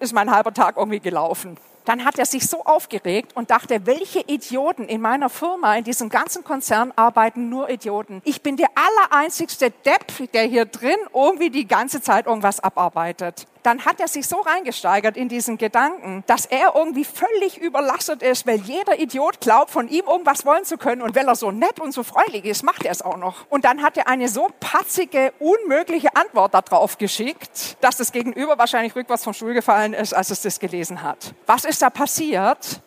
ist 0.00 0.12
mein 0.12 0.30
halber 0.30 0.52
Tag 0.52 0.76
irgendwie 0.76 1.00
gelaufen. 1.00 1.56
Dann 1.86 2.04
hat 2.04 2.18
er 2.18 2.26
sich 2.26 2.46
so 2.46 2.62
aufgeregt 2.62 3.34
und 3.34 3.50
dachte, 3.50 3.86
welche 3.86 4.20
Idioten 4.20 4.84
in 4.84 5.00
meiner 5.00 5.30
Firma, 5.30 5.76
in 5.76 5.84
diesem 5.84 6.10
ganzen 6.10 6.44
Konzern 6.44 6.92
arbeiten 6.94 7.48
nur 7.48 7.70
Idioten. 7.70 8.20
Ich 8.26 8.42
bin 8.42 8.58
der 8.58 8.68
allereinzigste 8.74 9.70
Depp, 9.70 10.30
der 10.34 10.42
hier 10.42 10.66
drin 10.66 10.98
irgendwie 11.14 11.48
die 11.48 11.66
ganze 11.66 12.02
Zeit 12.02 12.26
irgendwas 12.26 12.60
abarbeitet 12.60 13.46
dann 13.68 13.84
hat 13.84 14.00
er 14.00 14.08
sich 14.08 14.26
so 14.26 14.40
reingesteigert 14.40 15.18
in 15.18 15.28
diesen 15.28 15.58
Gedanken, 15.58 16.24
dass 16.26 16.46
er 16.46 16.74
irgendwie 16.74 17.04
völlig 17.04 17.58
überlastet 17.58 18.22
ist, 18.22 18.46
weil 18.46 18.60
jeder 18.60 18.98
Idiot 18.98 19.42
glaubt, 19.42 19.70
von 19.70 19.88
ihm 19.88 20.06
irgendwas 20.06 20.46
wollen 20.46 20.64
zu 20.64 20.78
können. 20.78 21.02
Und 21.02 21.14
weil 21.14 21.28
er 21.28 21.34
so 21.34 21.50
nett 21.50 21.78
und 21.78 21.92
so 21.92 22.02
freundlich 22.02 22.46
ist, 22.46 22.62
macht 22.62 22.86
er 22.86 22.92
es 22.92 23.02
auch 23.02 23.18
noch. 23.18 23.44
Und 23.50 23.66
dann 23.66 23.82
hat 23.82 23.98
er 23.98 24.08
eine 24.08 24.30
so 24.30 24.48
patzige, 24.58 25.34
unmögliche 25.38 26.16
Antwort 26.16 26.54
darauf 26.54 26.96
geschickt, 26.96 27.76
dass 27.82 27.98
das 27.98 28.10
Gegenüber 28.10 28.56
wahrscheinlich 28.56 28.96
rückwärts 28.96 29.24
vom 29.24 29.34
Stuhl 29.34 29.52
gefallen 29.52 29.92
ist, 29.92 30.14
als 30.14 30.30
es 30.30 30.40
das 30.40 30.60
gelesen 30.60 31.02
hat. 31.02 31.34
Was 31.44 31.66
ist 31.66 31.82
da 31.82 31.90
passiert? 31.90 32.80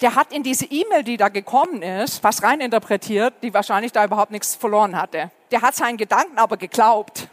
der 0.00 0.16
hat 0.16 0.32
in 0.32 0.42
diese 0.42 0.64
E-Mail, 0.66 1.04
die 1.04 1.16
da 1.16 1.28
gekommen 1.28 1.80
ist, 1.80 2.24
was 2.24 2.42
reininterpretiert, 2.42 3.34
die 3.42 3.54
wahrscheinlich 3.54 3.92
da 3.92 4.04
überhaupt 4.04 4.32
nichts 4.32 4.54
verloren 4.54 5.00
hatte. 5.00 5.30
Der 5.50 5.62
hat 5.62 5.76
seinen 5.76 5.96
Gedanken 5.96 6.36
aber 6.36 6.56
geglaubt. 6.56 7.28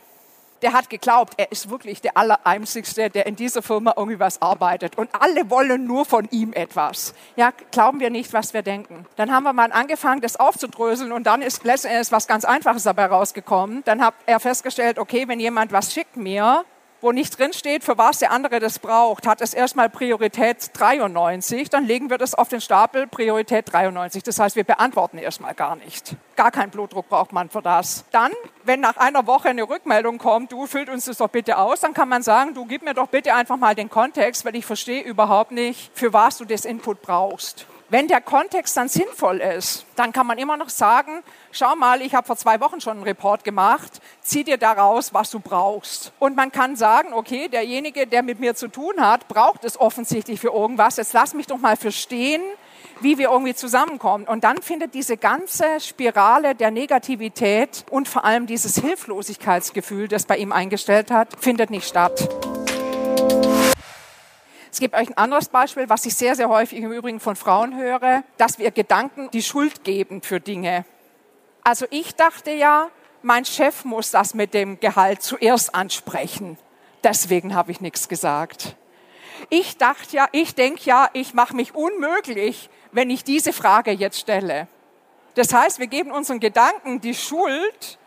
Der 0.61 0.73
hat 0.73 0.89
geglaubt, 0.89 1.33
er 1.37 1.51
ist 1.51 1.69
wirklich 1.69 2.01
der 2.01 2.17
Allereinzigste, 2.17 3.09
der 3.09 3.25
in 3.25 3.35
dieser 3.35 3.61
Firma 3.61 3.93
irgendwie 3.95 4.19
was 4.19 4.41
arbeitet. 4.41 4.97
Und 4.97 5.09
alle 5.19 5.49
wollen 5.49 5.85
nur 5.85 6.05
von 6.05 6.27
ihm 6.31 6.53
etwas. 6.53 7.13
Ja, 7.35 7.51
glauben 7.71 7.99
wir 7.99 8.09
nicht, 8.09 8.33
was 8.33 8.53
wir 8.53 8.61
denken. 8.61 9.05
Dann 9.15 9.31
haben 9.31 9.43
wir 9.43 9.53
mal 9.53 9.71
angefangen, 9.71 10.21
das 10.21 10.35
aufzudröseln 10.35 11.11
und 11.11 11.25
dann 11.25 11.41
ist 11.41 11.63
letztendlich 11.63 12.11
was 12.11 12.27
ganz 12.27 12.45
Einfaches 12.45 12.83
dabei 12.83 13.07
rausgekommen. 13.07 13.83
Dann 13.85 14.01
hat 14.01 14.13
er 14.25 14.39
festgestellt, 14.39 14.99
okay, 14.99 15.27
wenn 15.27 15.39
jemand 15.39 15.71
was 15.71 15.93
schickt 15.93 16.17
mir, 16.17 16.63
wo 17.01 17.11
nicht 17.11 17.37
drin 17.37 17.51
steht, 17.53 17.83
für 17.83 17.97
was 17.97 18.19
der 18.19 18.31
andere 18.31 18.59
das 18.59 18.79
braucht, 18.79 19.27
hat 19.27 19.41
es 19.41 19.53
erstmal 19.53 19.89
Priorität 19.89 20.71
93, 20.73 21.69
dann 21.69 21.85
legen 21.85 22.09
wir 22.09 22.17
das 22.17 22.35
auf 22.35 22.47
den 22.47 22.61
Stapel 22.61 23.07
Priorität 23.07 23.71
93. 23.73 24.23
Das 24.23 24.39
heißt, 24.39 24.55
wir 24.55 24.63
beantworten 24.63 25.17
erstmal 25.17 25.53
gar 25.53 25.75
nicht. 25.75 26.15
Gar 26.35 26.51
keinen 26.51 26.69
Blutdruck 26.69 27.09
braucht 27.09 27.33
man 27.33 27.49
für 27.49 27.61
das. 27.61 28.05
Dann, 28.11 28.31
wenn 28.63 28.79
nach 28.79 28.97
einer 28.97 29.27
Woche 29.27 29.49
eine 29.49 29.67
Rückmeldung 29.67 30.17
kommt, 30.17 30.51
du 30.51 30.67
füllt 30.67 30.89
uns 30.89 31.05
das 31.05 31.17
doch 31.17 31.29
bitte 31.29 31.57
aus, 31.57 31.79
dann 31.81 31.93
kann 31.93 32.09
man 32.09 32.23
sagen, 32.23 32.53
du 32.53 32.65
gib 32.65 32.83
mir 32.83 32.93
doch 32.93 33.07
bitte 33.07 33.33
einfach 33.33 33.57
mal 33.57 33.75
den 33.75 33.89
Kontext, 33.89 34.45
weil 34.45 34.55
ich 34.55 34.65
verstehe 34.65 35.01
überhaupt 35.01 35.51
nicht, 35.51 35.91
für 35.93 36.13
was 36.13 36.37
du 36.37 36.45
das 36.45 36.65
Input 36.65 37.01
brauchst. 37.01 37.65
Wenn 37.91 38.07
der 38.07 38.21
Kontext 38.21 38.77
dann 38.77 38.87
sinnvoll 38.87 39.39
ist, 39.39 39.85
dann 39.97 40.13
kann 40.13 40.25
man 40.25 40.37
immer 40.37 40.55
noch 40.55 40.69
sagen, 40.69 41.23
schau 41.51 41.75
mal, 41.75 42.01
ich 42.01 42.15
habe 42.15 42.25
vor 42.25 42.37
zwei 42.37 42.61
Wochen 42.61 42.79
schon 42.79 42.93
einen 42.93 43.03
Report 43.03 43.43
gemacht, 43.43 43.99
zieh 44.21 44.45
dir 44.45 44.57
daraus, 44.57 45.13
was 45.13 45.29
du 45.29 45.41
brauchst. 45.41 46.13
Und 46.17 46.37
man 46.37 46.53
kann 46.53 46.77
sagen, 46.77 47.11
okay, 47.11 47.49
derjenige, 47.49 48.07
der 48.07 48.23
mit 48.23 48.39
mir 48.39 48.55
zu 48.55 48.69
tun 48.69 49.01
hat, 49.01 49.27
braucht 49.27 49.65
es 49.65 49.77
offensichtlich 49.77 50.39
für 50.39 50.53
irgendwas. 50.53 50.95
Jetzt 50.95 51.11
lass 51.11 51.33
mich 51.33 51.47
doch 51.47 51.57
mal 51.57 51.75
verstehen, 51.75 52.41
wie 53.01 53.17
wir 53.17 53.29
irgendwie 53.29 53.55
zusammenkommen. 53.55 54.25
Und 54.25 54.45
dann 54.45 54.61
findet 54.61 54.93
diese 54.93 55.17
ganze 55.17 55.81
Spirale 55.81 56.55
der 56.55 56.71
Negativität 56.71 57.83
und 57.89 58.07
vor 58.07 58.23
allem 58.23 58.47
dieses 58.47 58.77
Hilflosigkeitsgefühl, 58.77 60.07
das 60.07 60.23
bei 60.23 60.37
ihm 60.37 60.53
eingestellt 60.53 61.11
hat, 61.11 61.35
findet 61.41 61.69
nicht 61.69 61.89
statt. 61.89 62.29
Gibt 64.81 64.95
euch 64.95 65.09
ein 65.09 65.17
anderes 65.17 65.49
Beispiel, 65.49 65.89
was 65.89 66.07
ich 66.07 66.15
sehr, 66.15 66.35
sehr 66.35 66.49
häufig 66.49 66.79
im 66.79 66.91
Übrigen 66.91 67.19
von 67.19 67.35
Frauen 67.35 67.77
höre, 67.77 68.23
dass 68.37 68.57
wir 68.57 68.71
Gedanken 68.71 69.29
die 69.29 69.43
Schuld 69.43 69.83
geben 69.83 70.23
für 70.23 70.39
Dinge. 70.39 70.85
Also 71.63 71.85
ich 71.91 72.15
dachte 72.15 72.49
ja, 72.49 72.89
mein 73.21 73.45
Chef 73.45 73.85
muss 73.85 74.09
das 74.09 74.33
mit 74.33 74.55
dem 74.55 74.79
Gehalt 74.79 75.21
zuerst 75.21 75.75
ansprechen. 75.75 76.57
Deswegen 77.03 77.53
habe 77.53 77.71
ich 77.71 77.79
nichts 77.79 78.09
gesagt. 78.09 78.75
Ich 79.51 79.77
dachte 79.77 80.15
ja, 80.15 80.27
ich 80.31 80.55
denke 80.55 80.81
ja, 80.85 81.11
ich 81.13 81.35
mache 81.35 81.55
mich 81.55 81.75
unmöglich, 81.75 82.67
wenn 82.91 83.11
ich 83.11 83.23
diese 83.23 83.53
Frage 83.53 83.91
jetzt 83.91 84.17
stelle. 84.17 84.67
Das 85.35 85.53
heißt, 85.53 85.77
wir 85.77 85.85
geben 85.85 86.09
unseren 86.11 86.39
Gedanken 86.39 87.01
die 87.01 87.13
Schuld 87.13 87.99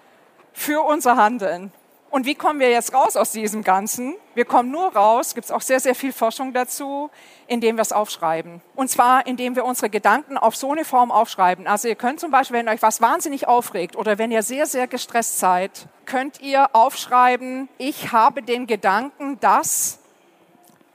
für 0.53 0.83
unser 0.83 1.15
Handeln. 1.15 1.71
Und 2.15 2.27
wie 2.27 2.37
kommen 2.37 2.61
wir 2.61 2.71
jetzt 2.71 2.95
raus 2.95 3.17
aus 3.17 3.33
diesem 3.33 3.65
Ganzen? 3.65 4.15
Wir 4.37 4.45
kommen 4.45 4.71
nur 4.71 4.95
raus, 4.95 5.35
gibt 5.35 5.47
es 5.47 5.51
auch 5.51 5.61
sehr, 5.61 5.81
sehr 5.81 5.97
viel 5.97 6.13
Forschung 6.13 6.53
dazu, 6.53 7.11
indem 7.49 7.75
wir 7.75 7.83
es 7.83 7.91
aufschreiben. 7.91 8.63
Und 8.77 8.89
zwar, 8.89 9.27
indem 9.27 9.57
wir 9.57 9.65
unsere 9.65 9.91
Gedanken 9.91 10.39
auf 10.39 10.55
so 10.55 10.71
eine 10.71 10.85
Form 10.85 11.11
aufschreiben. 11.11 11.67
Also 11.67 11.89
ihr 11.89 11.97
könnt 11.97 12.21
zum 12.21 12.31
Beispiel, 12.31 12.59
wenn 12.59 12.69
euch 12.69 12.83
was 12.83 13.01
wahnsinnig 13.01 13.49
aufregt 13.49 13.97
oder 13.97 14.17
wenn 14.17 14.31
ihr 14.31 14.45
sehr, 14.45 14.67
sehr 14.67 14.87
gestresst 14.87 15.41
seid, 15.41 15.89
könnt 16.07 16.41
ihr 16.41 16.73
aufschreiben, 16.73 17.69
ich 17.79 18.13
habe 18.13 18.43
den 18.43 18.69
Gedanken, 18.69 19.41
dass 19.41 19.99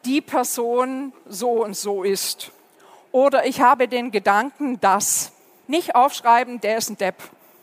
die 0.05 0.21
Person 0.21 1.11
so 1.27 1.65
und 1.65 1.75
so 1.75 2.03
ist. 2.05 2.51
Oder 3.11 3.45
ich 3.45 3.59
habe 3.59 3.89
den 3.89 4.11
Gedanken, 4.11 4.79
dass. 4.79 5.33
Nicht 5.67 5.95
aufschreiben, 5.95 6.61
der 6.61 6.77
ist 6.77 6.89
ein 6.89 6.97
Depp 6.97 7.15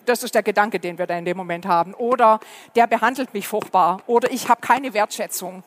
das 0.09 0.23
ist 0.23 0.35
der 0.35 0.43
Gedanke, 0.43 0.81
den 0.81 0.99
wir 0.99 1.07
da 1.07 1.17
in 1.17 1.25
dem 1.25 1.37
Moment 1.37 1.67
haben. 1.67 1.95
Oder 1.95 2.41
der 2.75 2.87
behandelt 2.87 3.35
mich 3.35 3.49
furchtbar. 3.49 4.01
Oder 4.07 4.31
ich 4.31 4.49
habe 4.49 4.61
keine 4.61 4.95
Wertschätzung. 4.95 5.63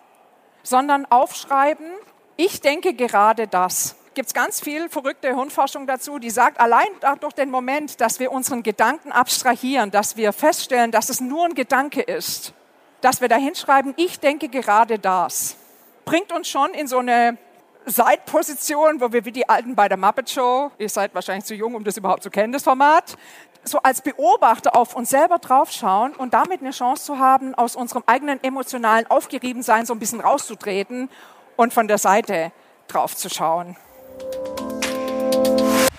Sondern 0.64 1.06
aufschreiben, 1.06 1.88
ich 2.36 2.62
denke 2.62 2.94
gerade 2.94 3.48
das. 3.48 3.96
Gibt 4.14 4.28
es 4.28 4.34
ganz 4.34 4.60
viel 4.60 4.90
verrückte 4.90 5.36
Hirnforschung 5.36 5.88
dazu, 5.88 6.20
die 6.20 6.30
sagt, 6.30 6.60
allein 6.60 6.88
durch 7.20 7.34
den 7.34 7.50
Moment, 7.52 8.02
dass 8.02 8.20
wir 8.20 8.32
unseren 8.32 8.64
Gedanken 8.64 9.12
abstrahieren, 9.12 9.92
dass 9.92 10.18
wir 10.18 10.34
feststellen, 10.34 10.92
dass 10.92 11.10
es 11.10 11.22
nur 11.22 11.46
ein 11.46 11.54
Gedanke 11.54 12.02
ist, 12.02 12.54
dass 13.02 13.22
wir 13.22 13.30
da 13.30 13.36
hinschreiben, 13.38 13.94
ich 13.98 14.20
denke 14.20 14.50
gerade 14.50 15.00
das, 15.00 15.58
bringt 16.06 16.32
uns 16.32 16.50
schon 16.50 16.74
in 16.74 16.88
so 16.88 16.98
eine 16.98 17.38
Seitposition, 17.86 19.00
wo 19.00 19.12
wir 19.12 19.26
wie 19.26 19.32
die 19.32 19.48
Alten 19.48 19.76
bei 19.76 19.88
der 19.88 19.98
Muppet 19.98 20.30
Show, 20.30 20.72
ihr 20.78 20.90
seid 20.90 21.14
wahrscheinlich 21.16 21.46
zu 21.46 21.56
jung, 21.56 21.76
um 21.76 21.84
das 21.84 21.98
überhaupt 21.98 22.24
zu 22.24 22.30
kennen, 22.30 22.52
das 22.52 22.64
Format, 22.64 23.18
so 23.64 23.80
als 23.80 24.02
Beobachter 24.02 24.76
auf 24.76 24.96
uns 24.96 25.10
selber 25.10 25.40
draufschauen 25.40 26.16
und 26.16 26.34
damit 26.34 26.62
eine 26.62 26.72
Chance 26.72 27.06
zu 27.06 27.20
haben, 27.20 27.54
aus 27.56 27.76
unserem 27.76 28.04
eigenen 28.06 28.44
emotionalen 28.44 29.08
Aufgeriebensein 29.08 29.86
so 29.86 29.94
ein 29.94 30.00
bisschen 30.00 30.22
rauszutreten 30.22 31.10
und 31.56 31.74
von 31.74 31.88
der 31.88 31.98
Seite 31.98 32.52
draufzuschauen. 32.88 33.76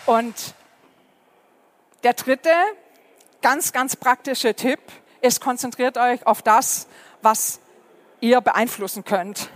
Und 0.06 0.54
der 2.02 2.14
dritte, 2.14 2.50
ganz, 3.42 3.72
ganz 3.72 3.94
praktische 3.94 4.54
Tipp 4.54 4.80
ist, 5.20 5.40
konzentriert 5.40 5.98
euch 5.98 6.26
auf 6.26 6.42
das, 6.42 6.86
was 7.22 7.60
ihr 8.20 8.40
beeinflussen 8.40 9.04
könnt. 9.04 9.50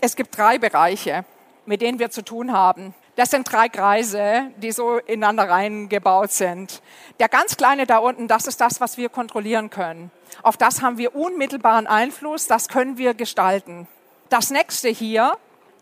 Es 0.00 0.16
gibt 0.16 0.36
drei 0.36 0.58
Bereiche, 0.58 1.24
mit 1.64 1.82
denen 1.82 1.98
wir 1.98 2.10
zu 2.10 2.22
tun 2.22 2.52
haben. 2.52 2.94
Das 3.16 3.30
sind 3.30 3.50
drei 3.50 3.70
Kreise, 3.70 4.50
die 4.58 4.72
so 4.72 4.98
ineinander 4.98 5.48
reingebaut 5.48 6.32
sind. 6.32 6.82
Der 7.18 7.30
ganz 7.30 7.56
kleine 7.56 7.86
da 7.86 7.96
unten, 7.96 8.28
das 8.28 8.46
ist 8.46 8.60
das, 8.60 8.78
was 8.78 8.98
wir 8.98 9.08
kontrollieren 9.08 9.70
können. 9.70 10.10
Auf 10.42 10.58
das 10.58 10.82
haben 10.82 10.98
wir 10.98 11.16
unmittelbaren 11.16 11.86
Einfluss, 11.86 12.46
das 12.46 12.68
können 12.68 12.98
wir 12.98 13.14
gestalten. 13.14 13.88
Das 14.28 14.50
nächste 14.50 14.90
hier, 14.90 15.32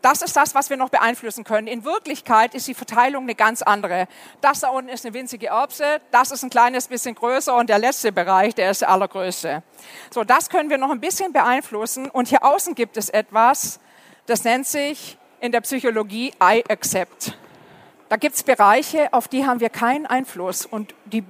das 0.01 0.23
ist 0.23 0.37
das, 0.37 0.55
was 0.55 0.71
wir 0.71 0.77
noch 0.77 0.91
beeinflussen 0.91 1.43
können. 1.43 1.67
In 1.67 1.85
Wirklichkeit 1.85 2.55
ist 2.55 2.69
die 2.69 2.75
Verteilung 2.75 3.25
eine 3.25 3.35
ganz 3.35 3.63
andere. 3.63 4.07
Das 4.41 4.61
da 4.61 4.69
unten 4.69 4.91
ist 4.91 5.05
eine 5.05 5.15
winzige 5.15 5.49
Erbse, 5.49 6.01
das 6.13 6.31
ist 6.31 6.45
ein 6.45 6.51
kleines 6.51 6.87
bisschen 6.87 7.17
größer 7.17 7.57
und 7.57 7.69
der 7.69 7.81
letzte 7.81 8.13
Bereich, 8.13 8.55
der 8.55 8.71
ist 8.71 8.83
der 8.83 8.91
allergrößte. 8.91 9.65
So, 10.13 10.23
das 10.23 10.51
können 10.51 10.71
wir 10.71 10.79
noch 10.79 10.91
ein 10.91 11.01
bisschen 11.01 11.33
beeinflussen 11.33 12.11
und 12.11 12.29
hier 12.29 12.45
außen 12.45 12.77
gibt 12.77 12.97
es 12.97 13.09
etwas, 13.09 13.81
das 14.27 14.45
nennt 14.45 14.69
sich 14.69 15.19
in 15.45 15.53
der 15.53 15.61
Psychologie 15.61 16.33
I 16.43 16.65
accept. 16.71 17.37
Da 18.09 18.17
gibt 18.17 18.35
es 18.35 18.43
Bereiche, 18.43 19.13
auf 19.13 19.29
die 19.29 19.45
haben 19.45 19.61
wir 19.61 19.69
keinen 19.69 20.07
Einfluss 20.07 20.65
und 20.65 20.95
die 21.05 21.23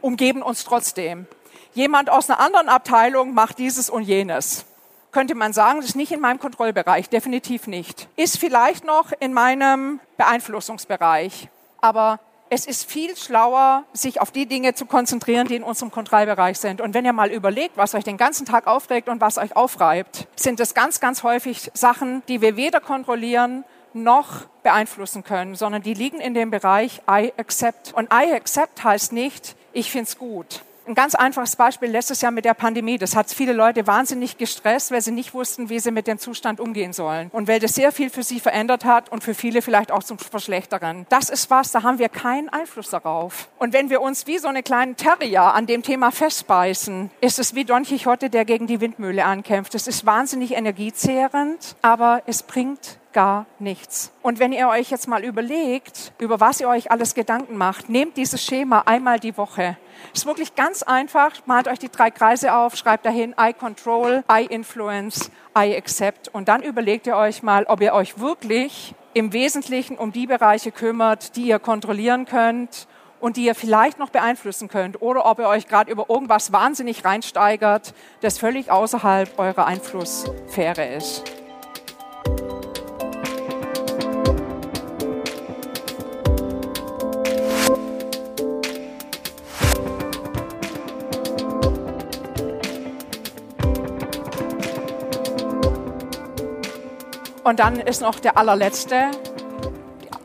umgeben 0.00 0.42
uns 0.42 0.64
trotzdem. 0.64 1.28
Jemand 1.74 2.10
aus 2.10 2.28
einer 2.28 2.40
anderen 2.40 2.68
Abteilung 2.68 3.32
macht 3.32 3.58
dieses 3.58 3.88
und 3.88 4.02
jenes. 4.02 4.64
Könnte 5.12 5.36
man 5.36 5.52
sagen, 5.52 5.78
das 5.78 5.90
ist 5.90 5.94
nicht 5.94 6.10
in 6.10 6.18
meinem 6.18 6.40
Kontrollbereich, 6.40 7.10
definitiv 7.10 7.68
nicht. 7.68 8.08
Ist 8.16 8.38
vielleicht 8.38 8.84
noch 8.84 9.12
in 9.20 9.32
meinem 9.32 10.00
Beeinflussungsbereich, 10.16 11.48
aber 11.80 12.18
es 12.50 12.66
ist 12.66 12.90
viel 12.90 13.16
schlauer, 13.16 13.84
sich 13.92 14.20
auf 14.20 14.32
die 14.32 14.46
Dinge 14.46 14.74
zu 14.74 14.84
konzentrieren, 14.84 15.46
die 15.46 15.54
in 15.54 15.62
unserem 15.62 15.92
Kontrollbereich 15.92 16.58
sind. 16.58 16.80
Und 16.80 16.94
wenn 16.94 17.04
ihr 17.04 17.12
mal 17.12 17.30
überlegt, 17.30 17.76
was 17.76 17.94
euch 17.94 18.02
den 18.02 18.16
ganzen 18.16 18.44
Tag 18.44 18.66
aufregt 18.66 19.08
und 19.08 19.20
was 19.20 19.38
euch 19.38 19.54
aufreibt, 19.54 20.26
sind 20.34 20.58
es 20.58 20.74
ganz, 20.74 20.98
ganz 20.98 21.22
häufig 21.22 21.70
Sachen, 21.74 22.22
die 22.26 22.40
wir 22.40 22.56
weder 22.56 22.80
kontrollieren 22.80 23.64
noch 23.92 24.46
beeinflussen 24.64 25.22
können, 25.22 25.54
sondern 25.54 25.82
die 25.82 25.94
liegen 25.94 26.20
in 26.20 26.34
dem 26.34 26.50
Bereich 26.50 27.00
I 27.08 27.32
accept. 27.36 27.92
Und 27.94 28.12
I 28.12 28.32
accept 28.32 28.82
heißt 28.82 29.12
nicht, 29.12 29.54
ich 29.72 29.90
find's 29.90 30.18
gut. 30.18 30.62
Ein 30.90 30.96
ganz 30.96 31.14
einfaches 31.14 31.54
Beispiel 31.54 31.88
letztes 31.88 32.20
Jahr 32.20 32.32
mit 32.32 32.44
der 32.44 32.54
Pandemie. 32.54 32.98
Das 32.98 33.14
hat 33.14 33.30
viele 33.30 33.52
Leute 33.52 33.86
wahnsinnig 33.86 34.38
gestresst, 34.38 34.90
weil 34.90 35.00
sie 35.00 35.12
nicht 35.12 35.32
wussten, 35.34 35.68
wie 35.68 35.78
sie 35.78 35.92
mit 35.92 36.08
dem 36.08 36.18
Zustand 36.18 36.58
umgehen 36.58 36.92
sollen. 36.92 37.30
Und 37.30 37.46
weil 37.46 37.60
das 37.60 37.76
sehr 37.76 37.92
viel 37.92 38.10
für 38.10 38.24
sie 38.24 38.40
verändert 38.40 38.84
hat 38.84 39.08
und 39.12 39.22
für 39.22 39.34
viele 39.34 39.62
vielleicht 39.62 39.92
auch 39.92 40.02
zum 40.02 40.18
Verschlechteren. 40.18 41.06
Das 41.08 41.30
ist 41.30 41.48
was, 41.48 41.70
da 41.70 41.84
haben 41.84 42.00
wir 42.00 42.08
keinen 42.08 42.48
Einfluss 42.48 42.90
darauf. 42.90 43.48
Und 43.60 43.72
wenn 43.72 43.88
wir 43.88 44.00
uns 44.00 44.26
wie 44.26 44.38
so 44.38 44.48
eine 44.48 44.64
kleine 44.64 44.96
Terrier 44.96 45.54
an 45.54 45.66
dem 45.66 45.84
Thema 45.84 46.10
festbeißen, 46.10 47.12
ist 47.20 47.38
es 47.38 47.54
wie 47.54 47.64
Don 47.64 47.84
Quixote, 47.84 48.28
der 48.28 48.44
gegen 48.44 48.66
die 48.66 48.80
Windmühle 48.80 49.24
ankämpft. 49.24 49.76
Es 49.76 49.86
ist 49.86 50.06
wahnsinnig 50.06 50.56
energiezehrend, 50.56 51.76
aber 51.82 52.24
es 52.26 52.42
bringt 52.42 52.98
gar 53.12 53.46
nichts. 53.60 54.10
Und 54.22 54.40
wenn 54.40 54.52
ihr 54.52 54.68
euch 54.68 54.90
jetzt 54.90 55.06
mal 55.06 55.24
überlegt, 55.24 56.12
über 56.18 56.40
was 56.40 56.60
ihr 56.60 56.68
euch 56.68 56.90
alles 56.90 57.14
Gedanken 57.14 57.56
macht, 57.56 57.88
nehmt 57.88 58.16
dieses 58.16 58.44
Schema 58.44 58.82
einmal 58.86 59.20
die 59.20 59.36
Woche. 59.36 59.76
Ist 60.14 60.26
wirklich 60.26 60.54
ganz 60.54 60.82
einfach. 60.82 61.32
Malt 61.46 61.68
euch 61.68 61.78
die 61.78 61.90
drei 61.90 62.10
Kreise 62.10 62.54
auf, 62.54 62.76
schreibt 62.76 63.06
dahin 63.06 63.34
I 63.40 63.52
control, 63.52 64.24
I 64.30 64.46
influence, 64.46 65.30
I 65.56 65.76
accept. 65.76 66.28
Und 66.28 66.48
dann 66.48 66.62
überlegt 66.62 67.06
ihr 67.06 67.16
euch 67.16 67.42
mal, 67.42 67.64
ob 67.64 67.80
ihr 67.80 67.92
euch 67.94 68.18
wirklich 68.18 68.94
im 69.14 69.32
Wesentlichen 69.32 69.98
um 69.98 70.12
die 70.12 70.26
Bereiche 70.26 70.72
kümmert, 70.72 71.36
die 71.36 71.46
ihr 71.46 71.58
kontrollieren 71.58 72.26
könnt 72.26 72.86
und 73.20 73.36
die 73.36 73.44
ihr 73.44 73.54
vielleicht 73.54 73.98
noch 73.98 74.10
beeinflussen 74.10 74.68
könnt 74.68 75.02
oder 75.02 75.26
ob 75.26 75.38
ihr 75.38 75.48
euch 75.48 75.68
gerade 75.68 75.90
über 75.90 76.08
irgendwas 76.08 76.52
wahnsinnig 76.52 77.04
reinsteigert, 77.04 77.94
das 78.20 78.38
völlig 78.38 78.70
außerhalb 78.70 79.38
eurer 79.38 79.66
Einflusssphäre 79.66 80.86
ist. 80.94 81.39
Und 97.50 97.58
dann 97.58 97.80
ist 97.80 98.00
noch 98.00 98.20
der 98.20 98.38
allerletzte, 98.38 99.10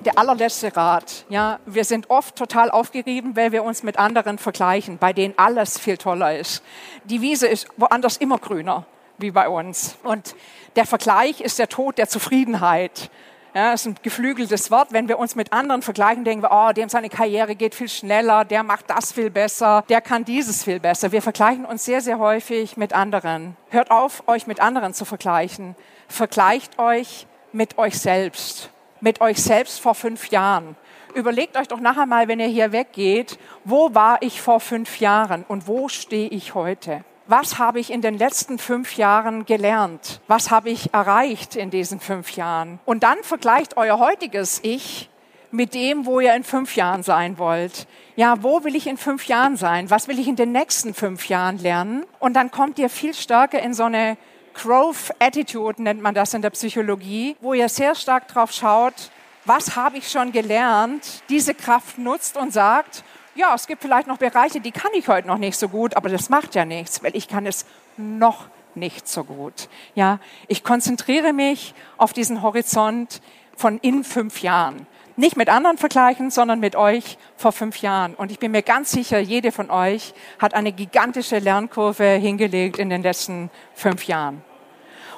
der 0.02 0.20
allerletzte 0.20 0.78
Rat. 0.78 1.26
Ja, 1.28 1.58
wir 1.66 1.84
sind 1.84 2.12
oft 2.12 2.36
total 2.36 2.70
aufgerieben, 2.70 3.36
weil 3.36 3.52
wir 3.52 3.64
uns 3.64 3.82
mit 3.82 3.98
anderen 3.98 4.38
vergleichen, 4.38 5.00
bei 5.00 5.12
denen 5.12 5.34
alles 5.36 5.80
viel 5.80 5.98
toller 5.98 6.38
ist. 6.38 6.62
Die 7.06 7.22
Wiese 7.22 7.48
ist 7.48 7.68
woanders 7.78 8.18
immer 8.18 8.38
grüner 8.38 8.86
wie 9.18 9.32
bei 9.32 9.50
uns. 9.50 9.98
Und 10.04 10.36
der 10.76 10.86
Vergleich 10.86 11.42
ist 11.42 11.58
der 11.58 11.68
Tod 11.68 11.98
der 11.98 12.08
Zufriedenheit. 12.08 13.10
Ja, 13.56 13.72
das 13.72 13.82
ist 13.82 13.88
ein 13.88 13.96
geflügeltes 14.04 14.70
Wort. 14.70 14.90
Wenn 14.92 15.08
wir 15.08 15.18
uns 15.18 15.34
mit 15.34 15.52
anderen 15.52 15.82
vergleichen, 15.82 16.26
denken 16.26 16.44
wir, 16.44 16.52
oh, 16.52 16.74
dem 16.74 16.90
seine 16.90 17.10
Karriere 17.10 17.56
geht 17.56 17.74
viel 17.74 17.90
schneller, 17.90 18.46
der 18.46 18.62
macht 18.62 18.88
das 18.92 19.14
viel 19.14 19.32
besser, 19.32 19.84
der 19.90 20.02
kann 20.02 20.26
dieses 20.26 20.64
viel 20.64 20.80
besser. 20.80 21.12
Wir 21.12 21.24
vergleichen 21.24 21.66
uns 21.66 21.86
sehr, 21.86 22.02
sehr 22.02 22.20
häufig 22.20 22.78
mit 22.78 22.94
anderen. 22.94 23.58
Hört 23.70 23.90
auf, 23.90 24.22
euch 24.28 24.46
mit 24.46 24.60
anderen 24.60 24.94
zu 24.94 25.06
vergleichen. 25.06 25.76
Vergleicht 26.08 26.80
euch 26.80 27.28
mit 27.52 27.78
euch 27.78 28.00
selbst. 28.00 28.70
Mit 29.02 29.22
euch 29.22 29.42
selbst 29.42 29.80
vor 29.80 29.96
fünf 29.96 30.30
Jahren. 30.30 30.76
Überlegt 31.14 31.58
euch 31.58 31.68
doch 31.68 31.80
nachher 31.80 32.06
mal, 32.06 32.28
wenn 32.28 32.40
ihr 32.40 32.48
hier 32.48 32.72
weggeht, 32.72 33.38
wo 33.64 33.94
war 33.94 34.22
ich 34.22 34.42
vor 34.42 34.60
fünf 34.60 35.00
Jahren 35.00 35.46
und 35.48 35.68
wo 35.68 35.88
stehe 35.88 36.28
ich 36.30 36.56
heute? 36.56 37.04
was 37.28 37.58
habe 37.58 37.80
ich 37.80 37.92
in 37.92 38.02
den 38.02 38.18
letzten 38.18 38.60
fünf 38.60 38.98
Jahren 38.98 39.46
gelernt? 39.46 40.22
Was 40.28 40.52
habe 40.52 40.70
ich 40.70 40.94
erreicht 40.94 41.56
in 41.56 41.70
diesen 41.70 42.00
fünf 42.00 42.36
Jahren? 42.36 42.80
Und 42.86 43.04
dann 43.04 43.18
vergleicht 43.24 43.78
euer 43.78 44.00
heutiges 44.00 44.60
Ich 44.64 45.10
mit 45.52 45.74
dem, 45.74 46.06
wo 46.06 46.20
ihr 46.20 46.36
in 46.36 46.44
fünf 46.44 46.76
Jahren 46.76 47.02
sein 47.02 47.38
wollt. 47.38 47.88
Ja, 48.16 48.44
wo 48.44 48.64
will 48.64 48.76
ich 48.76 48.88
in 48.88 48.98
fünf 48.98 49.26
Jahren 49.26 49.58
sein? 49.58 49.90
Was 49.90 50.08
will 50.08 50.20
ich 50.20 50.28
in 50.28 50.36
den 50.36 50.52
nächsten 50.52 50.94
fünf 50.94 51.28
Jahren 51.30 51.58
lernen? 51.58 52.06
Und 52.20 52.34
dann 52.34 52.52
kommt 52.52 52.78
ihr 52.78 52.90
viel 52.90 53.14
stärker 53.14 53.60
in 53.60 53.74
so 53.74 53.84
eine 53.84 54.18
Growth 54.56 55.12
Attitude, 55.20 55.82
nennt 55.82 56.02
man 56.02 56.16
das 56.16 56.34
in 56.34 56.42
der 56.42 56.50
Psychologie, 56.50 57.36
wo 57.42 57.54
ihr 57.54 57.70
sehr 57.70 57.94
stark 57.94 58.28
drauf 58.28 58.52
schaut, 58.52 59.12
was 59.46 59.76
habe 59.76 59.98
ich 59.98 60.10
schon 60.10 60.32
gelernt, 60.32 61.24
diese 61.30 61.54
Kraft 61.54 61.98
nutzt 61.98 62.36
und 62.36 62.52
sagt, 62.52 63.04
ja, 63.36 63.54
es 63.54 63.68
gibt 63.68 63.82
vielleicht 63.82 64.08
noch 64.08 64.18
Bereiche, 64.18 64.62
die 64.62 64.72
kann 64.72 64.92
ich 64.94 65.08
heute 65.08 65.28
noch 65.28 65.38
nicht 65.38 65.58
so 65.58 65.68
gut, 65.68 65.96
aber 65.96 66.10
das 66.10 66.30
macht 66.30 66.56
ja 66.56 66.66
nichts, 66.66 67.04
weil 67.04 67.16
ich 67.16 67.28
kann 67.28 67.46
es 67.46 67.66
noch 67.98 68.48
nicht 68.76 69.08
so 69.08 69.24
gut. 69.24 69.70
Ja, 69.94 70.20
ich 70.48 70.64
konzentriere 70.64 71.34
mich 71.34 71.74
auf 71.98 72.14
diesen 72.14 72.42
Horizont 72.42 73.22
von 73.56 73.78
in 73.80 74.04
fünf 74.04 74.42
Jahren. 74.42 74.88
Nicht 75.18 75.38
mit 75.38 75.48
anderen 75.48 75.78
vergleichen, 75.78 76.30
sondern 76.30 76.60
mit 76.60 76.76
euch 76.76 77.18
vor 77.38 77.54
fünf 77.54 77.78
Jahren. 77.78 78.16
Und 78.16 78.32
ich 78.32 78.40
bin 78.40 78.52
mir 78.52 78.62
ganz 78.62 78.92
sicher, 78.92 79.18
jede 79.20 79.54
von 79.54 79.70
euch 79.70 80.14
hat 80.40 80.54
eine 80.54 80.74
gigantische 80.74 81.40
Lernkurve 81.40 82.04
hingelegt 82.04 82.78
in 82.80 82.90
den 82.90 83.02
letzten 83.02 83.50
fünf 83.74 84.08
Jahren. 84.08 84.44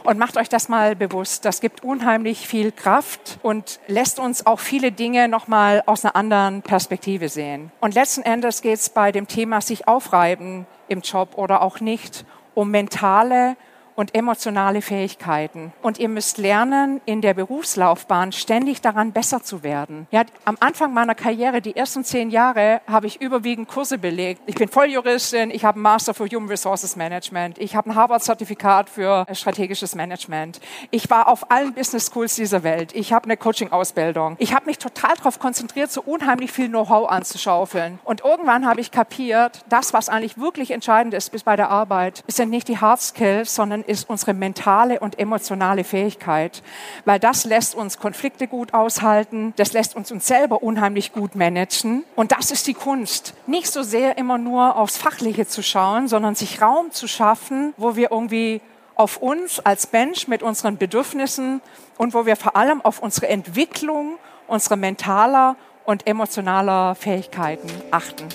Und 0.03 0.19
macht 0.19 0.37
euch 0.37 0.49
das 0.49 0.69
mal 0.69 0.95
bewusst. 0.95 1.45
Das 1.45 1.61
gibt 1.61 1.83
unheimlich 1.83 2.47
viel 2.47 2.71
Kraft 2.71 3.39
und 3.41 3.79
lässt 3.87 4.19
uns 4.19 4.45
auch 4.45 4.59
viele 4.59 4.91
Dinge 4.91 5.27
nochmal 5.27 5.81
aus 5.87 6.05
einer 6.05 6.15
anderen 6.15 6.61
Perspektive 6.61 7.27
sehen. 7.27 7.71
Und 7.81 7.95
letzten 7.95 8.21
Endes 8.21 8.61
geht 8.61 8.79
es 8.79 8.89
bei 8.89 9.11
dem 9.11 9.27
Thema 9.27 9.61
sich 9.61 9.87
aufreiben 9.87 10.67
im 10.87 11.01
Job 11.01 11.37
oder 11.37 11.61
auch 11.63 11.79
nicht 11.79 12.23
um 12.53 12.69
mentale 12.69 13.57
und 13.97 14.15
emotionale 14.15 14.81
Fähigkeiten. 14.81 15.73
Und 15.81 15.97
ihr 15.97 16.07
müsst 16.07 16.37
lernen, 16.37 17.01
in 17.05 17.21
der 17.21 17.33
Berufslaufbahn 17.33 18.31
ständig 18.31 18.79
daran 18.79 19.11
besser 19.11 19.43
zu 19.43 19.63
werden. 19.63 20.07
Ja, 20.11 20.23
am 20.45 20.55
Anfang 20.59 20.93
meiner 20.93 21.15
Karriere, 21.15 21.61
die 21.61 21.75
ersten 21.75 22.03
zehn 22.03 22.29
Jahre, 22.29 22.79
habe 22.87 23.07
ich 23.07 23.19
überwiegend 23.19 23.67
Kurse 23.67 23.97
belegt. 23.97 24.41
Ich 24.45 24.55
bin 24.55 24.69
Volljuristin, 24.69 25.49
ich 25.49 25.65
habe 25.65 25.77
einen 25.77 25.81
Master 25.81 26.13
für 26.13 26.27
Human 26.27 26.47
Resources 26.47 26.95
Management, 26.95 27.57
ich 27.57 27.75
habe 27.75 27.89
ein 27.89 27.95
Harvard-Zertifikat 27.95 28.87
für 28.89 29.25
strategisches 29.33 29.95
Management. 29.95 30.61
Ich 30.91 31.09
war 31.09 31.27
auf 31.27 31.49
allen 31.49 31.73
Business 31.73 32.05
Schools 32.05 32.35
dieser 32.35 32.61
Welt. 32.61 32.93
Ich 32.93 33.13
habe 33.13 33.25
eine 33.25 33.35
Coaching-Ausbildung. 33.35 34.35
Ich 34.37 34.53
habe 34.53 34.67
mich 34.67 34.77
total 34.77 35.15
darauf 35.15 35.39
konzentriert, 35.39 35.91
so 35.91 36.03
unheimlich 36.03 36.51
viel 36.51 36.69
Know-how 36.69 37.09
anzuschaufeln. 37.09 37.97
Und 38.03 38.23
irgendwann 38.23 38.67
habe 38.67 38.79
ich 38.79 38.91
kapiert, 38.91 39.65
das, 39.69 39.91
was 39.93 40.07
eigentlich 40.07 40.37
wirklich 40.37 40.69
entscheidend 40.69 41.15
ist 41.15 41.31
bis 41.31 41.41
bei 41.41 41.55
der 41.55 41.71
Arbeit, 41.71 42.23
sind 42.27 42.51
nicht 42.51 42.67
die 42.67 42.77
Hard 42.77 43.01
Skills, 43.01 43.55
sondern 43.55 43.86
ist 43.87 44.09
unsere 44.09 44.33
mentale 44.33 44.99
und 44.99 45.19
emotionale 45.19 45.83
Fähigkeit, 45.83 46.61
weil 47.05 47.19
das 47.19 47.45
lässt 47.45 47.75
uns 47.75 47.97
Konflikte 47.97 48.47
gut 48.47 48.73
aushalten, 48.73 49.53
das 49.57 49.73
lässt 49.73 49.95
uns 49.95 50.11
uns 50.11 50.27
selber 50.27 50.63
unheimlich 50.63 51.13
gut 51.13 51.35
managen 51.35 52.03
und 52.15 52.31
das 52.31 52.51
ist 52.51 52.67
die 52.67 52.73
Kunst. 52.73 53.33
Nicht 53.45 53.67
so 53.67 53.83
sehr 53.83 54.17
immer 54.17 54.37
nur 54.37 54.75
aufs 54.75 54.97
Fachliche 54.97 55.47
zu 55.47 55.63
schauen, 55.63 56.07
sondern 56.07 56.35
sich 56.35 56.61
Raum 56.61 56.91
zu 56.91 57.07
schaffen, 57.07 57.73
wo 57.77 57.95
wir 57.95 58.11
irgendwie 58.11 58.61
auf 58.95 59.17
uns 59.17 59.59
als 59.59 59.91
Mensch 59.91 60.27
mit 60.27 60.41
unseren 60.41 60.77
Bedürfnissen 60.77 61.61
und 61.97 62.13
wo 62.13 62.25
wir 62.25 62.35
vor 62.35 62.55
allem 62.55 62.81
auf 62.81 62.99
unsere 62.99 63.27
Entwicklung 63.27 64.17
unserer 64.47 64.75
mentaler 64.75 65.55
und 65.85 66.07
emotionaler 66.07 66.95
Fähigkeiten 66.95 67.69
achten. 67.91 68.27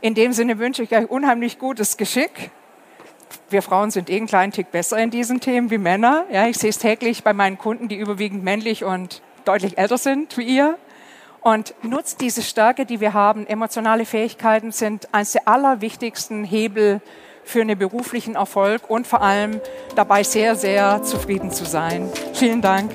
In 0.00 0.14
dem 0.14 0.32
Sinne 0.32 0.58
wünsche 0.58 0.82
ich 0.82 0.92
euch 0.94 1.10
unheimlich 1.10 1.58
gutes 1.58 1.96
Geschick. 1.96 2.50
Wir 3.50 3.62
Frauen 3.62 3.90
sind 3.90 4.08
eh 4.10 4.16
einen 4.16 4.26
kleinen 4.26 4.52
Tick 4.52 4.70
besser 4.70 4.96
in 4.98 5.10
diesen 5.10 5.40
Themen 5.40 5.70
wie 5.70 5.78
Männer. 5.78 6.24
Ja, 6.30 6.46
ich 6.46 6.56
sehe 6.56 6.70
es 6.70 6.78
täglich 6.78 7.24
bei 7.24 7.32
meinen 7.32 7.58
Kunden, 7.58 7.88
die 7.88 7.96
überwiegend 7.96 8.44
männlich 8.44 8.84
und 8.84 9.22
deutlich 9.44 9.76
älter 9.76 9.98
sind 9.98 10.36
wie 10.36 10.44
ihr. 10.44 10.78
Und 11.40 11.74
nutzt 11.82 12.20
diese 12.20 12.42
Stärke, 12.42 12.86
die 12.86 13.00
wir 13.00 13.12
haben. 13.12 13.46
Emotionale 13.46 14.04
Fähigkeiten 14.04 14.70
sind 14.70 15.12
eines 15.12 15.32
der 15.32 15.48
allerwichtigsten 15.48 16.44
Hebel 16.44 17.00
für 17.42 17.62
einen 17.62 17.78
beruflichen 17.78 18.34
Erfolg 18.34 18.88
und 18.88 19.06
vor 19.06 19.22
allem 19.22 19.60
dabei 19.96 20.22
sehr, 20.22 20.54
sehr 20.54 21.02
zufrieden 21.02 21.50
zu 21.50 21.64
sein. 21.64 22.08
Vielen 22.34 22.60
Dank. 22.60 22.92